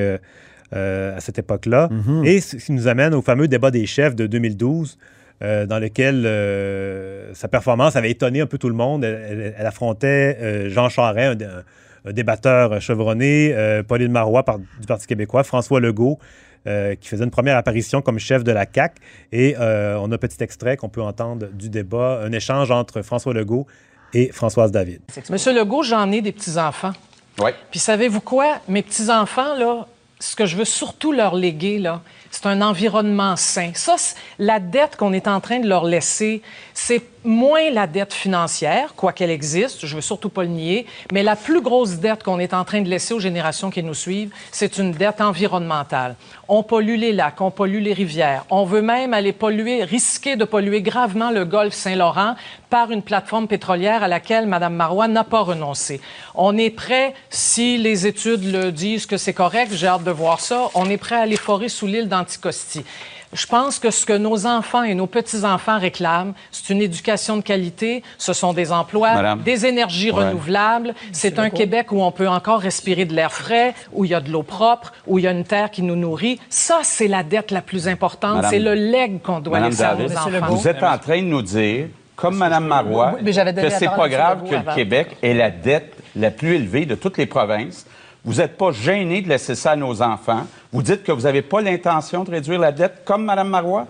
à 0.72 1.20
cette 1.20 1.40
époque-là. 1.40 1.90
Mhm. 1.92 2.26
Et 2.26 2.42
ce 2.42 2.58
qui 2.58 2.72
nous 2.74 2.88
amène 2.88 3.14
au 3.14 3.22
fameux 3.22 3.48
débat 3.48 3.72
des 3.72 3.86
chefs 3.86 4.16
de 4.16 4.28
2012. 4.28 4.98
euh, 5.44 5.68
dans 5.68 5.78
lequel 5.78 6.24
euh, 6.26 7.32
sa 7.36 7.48
performance 7.48 7.96
avait 7.96 8.10
étonné 8.10 8.42
un 8.42 8.48
peu 8.48 8.58
tout 8.58 8.70
le 8.70 8.74
monde. 8.76 9.04
Elle, 9.04 9.28
elle- 9.30 9.56
elle 9.56 9.66
affrontait 9.68 10.36
euh, 10.42 10.70
Jean 10.70 10.90
Charest, 10.90 11.44
un, 11.44 12.10
un 12.10 12.12
débatteur 12.12 12.82
chevronné, 12.82 13.54
euh, 13.54 13.84
Pauline 13.84 14.12
Marois 14.12 14.42
par- 14.44 14.58
du 14.58 14.88
Parti 14.88 15.06
québécois, 15.06 15.44
François 15.44 15.80
Legault, 15.80 16.18
euh, 16.66 16.96
qui 16.96 17.08
faisait 17.08 17.24
une 17.24 17.30
première 17.30 17.56
apparition 17.56 18.02
comme 18.02 18.18
chef 18.18 18.44
de 18.44 18.52
la 18.52 18.66
CAQ. 18.66 18.96
Et 19.32 19.56
euh, 19.60 19.96
on 20.02 20.12
a 20.12 20.16
un 20.16 20.18
petit 20.18 20.42
extrait 20.44 20.76
qu'on 20.76 20.90
peut 20.90 21.04
entendre 21.04 21.46
du 21.54 21.70
débat, 21.70 22.20
un 22.24 22.32
échange 22.32 22.72
entre 22.72 23.04
François 23.04 23.34
Legault 23.36 23.68
et 24.16 24.32
Françoise 24.32 24.72
David. 24.72 25.02
Monsieur 25.30 25.54
Legault, 25.54 25.84
j'en 25.84 26.12
ai 26.12 26.22
des 26.22 26.32
petits-enfants. 26.32 26.94
Oui. 27.40 27.52
Puis 27.70 27.80
savez-vous 27.80 28.22
quoi? 28.22 28.56
Mes 28.68 28.82
petits-enfants, 28.82 29.56
là, 29.56 29.86
ce 30.20 30.36
que 30.36 30.46
je 30.46 30.56
veux 30.56 30.66
surtout 30.66 31.12
leur 31.12 31.36
léguer, 31.36 31.78
là, 31.80 32.02
c'est 32.32 32.46
un 32.48 32.62
environnement 32.62 33.36
sain. 33.36 33.72
Ça, 33.76 33.96
la 34.40 34.60
dette 34.60 34.96
qu'on 34.96 35.14
est 35.14 35.28
en 35.28 35.40
train 35.40 35.60
de 35.60 35.68
leur 35.68 35.86
laisser, 35.86 36.42
c'est 36.74 37.02
moins 37.28 37.70
la 37.72 37.86
dette 37.88 38.14
financière, 38.14 38.96
quoi 38.96 39.12
qu'elle 39.12 39.30
existe, 39.30 39.86
je 39.86 39.96
veux 39.96 40.02
surtout 40.02 40.30
pas 40.30 40.44
le 40.44 40.50
nier, 40.50 40.86
mais 41.12 41.24
la 41.24 41.36
plus 41.36 41.62
grosse 41.62 41.96
dette 41.96 42.24
qu'on 42.24 42.40
est 42.40 42.54
en 42.54 42.64
train 42.64 42.82
de 42.82 42.90
laisser 42.90 43.14
aux 43.14 43.20
générations 43.20 43.70
qui 43.70 43.84
nous 43.84 43.94
suivent, 43.94 44.32
c'est 44.52 44.78
une 44.78 44.94
dette 44.94 45.22
environnementale. 45.22 46.16
On 46.48 46.64
pollue 46.64 46.96
les 46.96 47.12
lacs, 47.12 47.42
on 47.42 47.52
pollue 47.52 47.82
les 47.82 47.94
rivières, 47.94 48.46
on 48.50 48.64
veut 48.64 48.82
même 48.82 49.14
aller 49.14 49.34
polluer, 49.34 49.84
risquer 49.84 50.38
de 50.38 50.46
polluer 50.46 50.82
gravement 50.82 51.30
le 51.30 51.44
golfe 51.44 51.74
Saint-Laurent 51.74 52.36
par 52.70 52.92
une 52.92 53.02
plateforme 53.02 53.48
pétrolière 53.48 54.04
à 54.04 54.08
laquelle 54.08 54.48
Mme 54.48 54.76
Marois 54.76 55.10
n'a 55.10 55.26
pas 55.26 55.42
renoncé. 55.42 56.00
On 56.34 56.58
est 56.58 56.70
prêt, 56.70 57.14
si 57.30 57.78
les 57.78 58.08
études 58.08 58.50
le 58.52 58.72
disent 58.72 59.06
que 59.06 59.18
c'est 59.18 59.34
correct, 59.34 59.72
j'ai 59.74 59.88
hâte 59.88 60.04
de 60.04 60.12
voir 60.12 60.40
ça, 60.40 60.70
on 60.76 60.90
est 60.90 60.98
prêt 60.98 61.16
à 61.16 61.22
aller 61.22 61.36
forer 61.36 61.68
sous 61.68 61.88
l'île 61.88 62.08
d'Anticosti. 62.08 62.86
Je 63.34 63.46
pense 63.46 63.78
que 63.80 63.92
ce 63.92 64.06
que 64.06 64.14
nos 64.14 64.46
enfants 64.46 64.84
et 64.84 64.96
nos 64.96 65.06
petits-enfants 65.08 65.80
réclament, 65.80 66.34
c'est 66.52 66.70
une 66.74 66.82
éducation 66.82 67.36
de 67.38 67.42
qualité, 67.42 68.02
ce 68.18 68.32
sont 68.32 68.54
des 68.54 68.72
emplois, 68.72 69.14
Madame. 69.16 69.42
des 69.42 69.66
énergies 69.66 70.12
Ouais. 70.12 70.24
renouvelables. 70.30 70.94
C'est 71.12 71.38
un 71.38 71.50
Québec 71.50 71.92
où 71.92 72.02
on 72.02 72.12
peut 72.12 72.30
encore 72.30 72.62
respirer 72.62 73.04
de 73.06 73.14
l'air 73.14 73.32
frais, 73.34 73.74
où 73.92 74.06
il 74.06 74.12
y 74.12 74.14
a 74.14 74.22
de 74.22 74.32
l'eau 74.32 74.44
propre, 74.44 74.94
où 75.06 75.20
il 75.20 75.26
y 75.26 75.28
a 75.28 75.32
une 75.32 75.44
terre 75.44 75.72
qui 75.72 75.82
nous 75.82 75.96
nourrit. 75.98 76.40
Ça, 76.50 76.80
c'est 76.84 77.08
la 77.10 77.24
dette 77.24 77.52
la 77.52 77.62
plus 77.62 77.88
importante. 77.90 78.46
C'est 78.50 78.60
le 78.60 78.74
legs 78.76 79.22
qu'on 79.22 79.40
doit 79.42 79.60
Madame 79.60 79.72
laisser 79.72 79.84
à 79.84 79.96
nos 79.96 80.12
enfants. 80.42 80.56
vous 80.56 80.68
êtes 80.68 80.84
en 80.84 80.98
train 80.98 81.18
de 81.22 81.28
nous 81.28 81.42
dire, 81.42 81.88
comme 82.16 82.38
Mme 82.38 82.66
Marois, 82.66 83.16
Oui, 83.22 83.26
que 83.26 83.70
c'est 83.70 83.88
pas 83.88 84.08
grave 84.10 84.44
que 84.50 84.56
le. 84.56 84.74
Québec 84.76 85.18
ait 85.22 85.34
la 85.34 85.52
dette 85.52 85.94
la 86.16 86.32
plus 86.32 86.56
élevée 86.56 86.86
de 86.86 86.96
toutes 86.96 87.18
les 87.18 87.26
provinces. 87.28 87.86
Vous 88.26 88.36
n'êtes 88.36 88.58
pas 88.58 88.72
gêné 88.72 89.22
de 89.22 89.30
laisser 89.30 89.56
ça 89.56 89.72
à 89.72 89.76
nos 89.76 90.02
enfants. 90.02 90.46
Vous 90.72 90.84
dites 90.84 91.04
que 91.04 91.12
vous 91.12 91.22
n'avez 91.22 91.42
pas 91.42 91.62
l'intention 91.62 92.24
de 92.24 92.32
réduire 92.32 92.60
la 92.60 92.72
dette 92.72 93.02
comme 93.06 93.26
Mme 93.26 93.50
Marois? 93.50 93.88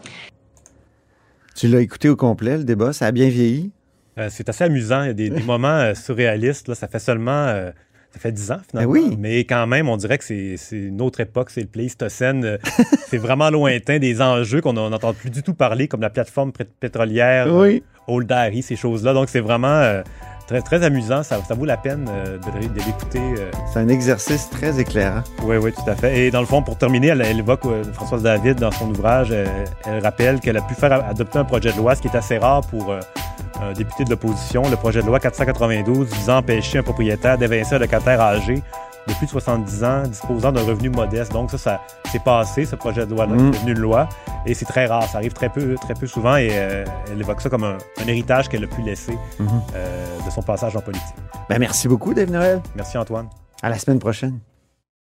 Tu 1.55 1.67
l'as 1.67 1.79
écouté 1.81 2.07
au 2.09 2.15
complet, 2.15 2.57
le 2.57 2.63
débat, 2.63 2.93
ça 2.93 3.07
a 3.07 3.11
bien 3.11 3.29
vieilli? 3.29 3.71
Euh, 4.19 4.27
c'est 4.29 4.47
assez 4.49 4.63
amusant. 4.63 5.03
Il 5.03 5.07
y 5.07 5.09
a 5.09 5.13
des, 5.13 5.29
des 5.29 5.43
moments 5.45 5.67
euh, 5.69 5.93
surréalistes. 5.95 6.67
Là. 6.67 6.75
Ça 6.75 6.87
fait 6.87 6.99
seulement. 6.99 7.31
euh, 7.47 7.71
ça 8.11 8.19
fait 8.19 8.31
10 8.31 8.51
ans, 8.51 8.57
finalement. 8.69 8.91
Ben 8.93 8.99
oui. 9.09 9.15
Mais 9.19 9.39
quand 9.41 9.67
même, 9.67 9.89
on 9.89 9.97
dirait 9.97 10.17
que 10.17 10.23
c'est 10.23 10.55
c'est 10.57 10.77
une 10.77 11.01
autre 11.01 11.19
époque. 11.19 11.49
C'est 11.49 11.61
le 11.61 11.67
Pléistocène. 11.67 12.57
c'est 13.07 13.17
vraiment 13.17 13.49
lointain 13.49 13.97
des 13.99 14.21
enjeux 14.21 14.61
qu'on 14.61 14.73
n'entend 14.73 15.13
plus 15.13 15.29
du 15.29 15.43
tout 15.43 15.53
parler, 15.53 15.87
comme 15.87 16.01
la 16.01 16.09
plateforme 16.09 16.51
pétrolière, 16.79 17.47
Oui. 17.53 17.83
euh, 18.07 18.13
Old 18.13 18.31
Harry, 18.31 18.61
ces 18.61 18.75
choses-là. 18.75 19.13
Donc, 19.13 19.29
c'est 19.29 19.39
vraiment 19.41 19.67
euh, 19.67 20.01
très, 20.47 20.61
très 20.61 20.83
amusant. 20.83 21.23
Ça, 21.23 21.39
ça 21.47 21.53
vaut 21.53 21.65
la 21.65 21.77
peine 21.77 22.09
euh, 22.09 22.37
de, 22.37 22.67
de 22.67 22.79
l'écouter. 22.85 23.19
euh. 23.37 23.51
C'est 23.71 23.79
un 23.79 23.87
exercice 23.89 24.49
très 24.49 24.79
éclairant. 24.79 25.21
Oui, 25.43 25.57
oui, 25.57 25.71
tout 25.73 25.89
à 25.89 25.95
fait. 25.95 26.19
Et 26.19 26.31
dans 26.31 26.39
le 26.39 26.45
fond, 26.47 26.63
pour 26.63 26.77
terminer, 26.77 27.07
elle, 27.07 27.21
elle 27.21 27.39
évoque 27.39 27.65
euh, 27.65 27.83
Françoise 27.93 28.23
David 28.23 28.59
dans 28.59 28.71
son 28.71 28.89
ouvrage. 28.89 29.31
elle 29.31 29.99
rappelle 30.03 30.39
qu'elle 30.39 30.57
a 30.57 30.61
pu 30.61 30.73
faire 30.73 30.93
adopter 31.07 31.39
un 31.39 31.45
projet 31.45 31.71
de 31.71 31.77
loi, 31.77 31.95
ce 31.95 32.01
qui 32.01 32.07
est 32.07 32.15
assez 32.15 32.37
rare 32.37 32.61
pour 32.61 32.93
un 33.61 33.73
député 33.73 34.03
de 34.05 34.11
l'opposition, 34.11 34.63
le 34.69 34.75
projet 34.77 35.01
de 35.01 35.07
loi 35.07 35.19
492 35.19 36.13
visant 36.13 36.35
à 36.35 36.39
empêcher 36.39 36.77
un 36.79 36.83
propriétaire 36.83 37.37
d'évincer 37.37 37.75
un 37.75 37.79
locataire 37.79 38.21
âgé 38.21 38.61
de 39.07 39.13
plus 39.13 39.25
de 39.25 39.31
70 39.31 39.83
ans 39.83 40.03
disposant 40.03 40.51
d'un 40.51 40.63
revenu 40.63 40.89
modeste. 40.89 41.31
Donc 41.31 41.49
ça, 41.51 41.57
ça 41.57 41.81
c'est 42.11 42.23
passé, 42.23 42.65
ce 42.65 42.75
projet 42.75 43.05
de 43.05 43.11
loi-là, 43.15 43.33
Mm. 43.35 43.39
c'est 43.53 43.59
devenu 43.59 43.71
une 43.73 43.79
loi. 43.79 44.09
Et 44.45 44.53
c'est 44.53 44.65
très 44.65 44.85
rare, 44.85 45.03
ça 45.03 45.17
arrive 45.17 45.33
très 45.33 45.49
peu, 45.49 45.75
très 45.75 45.93
peu 45.93 46.07
souvent 46.07 46.35
et 46.37 46.49
euh, 46.51 46.85
elle 47.11 47.19
évoque 47.19 47.41
ça 47.41 47.49
comme 47.49 47.63
un, 47.63 47.77
un 48.03 48.07
héritage 48.07 48.47
qu'elle 48.49 48.63
a 48.63 48.67
pu 48.67 48.81
laisser 48.81 49.17
Mhm. 49.39 49.47
euh, 49.75 50.05
de 50.25 50.29
son 50.31 50.41
passage 50.41 50.75
en 50.75 50.81
politique. 50.81 51.15
Ben, 51.49 51.59
merci 51.59 51.87
beaucoup, 51.87 52.13
Dave 52.13 52.31
Noël. 52.31 52.61
Merci 52.75 52.97
Antoine. 52.97 53.27
À 53.61 53.69
la 53.69 53.77
semaine 53.79 53.99
prochaine. 53.99 54.39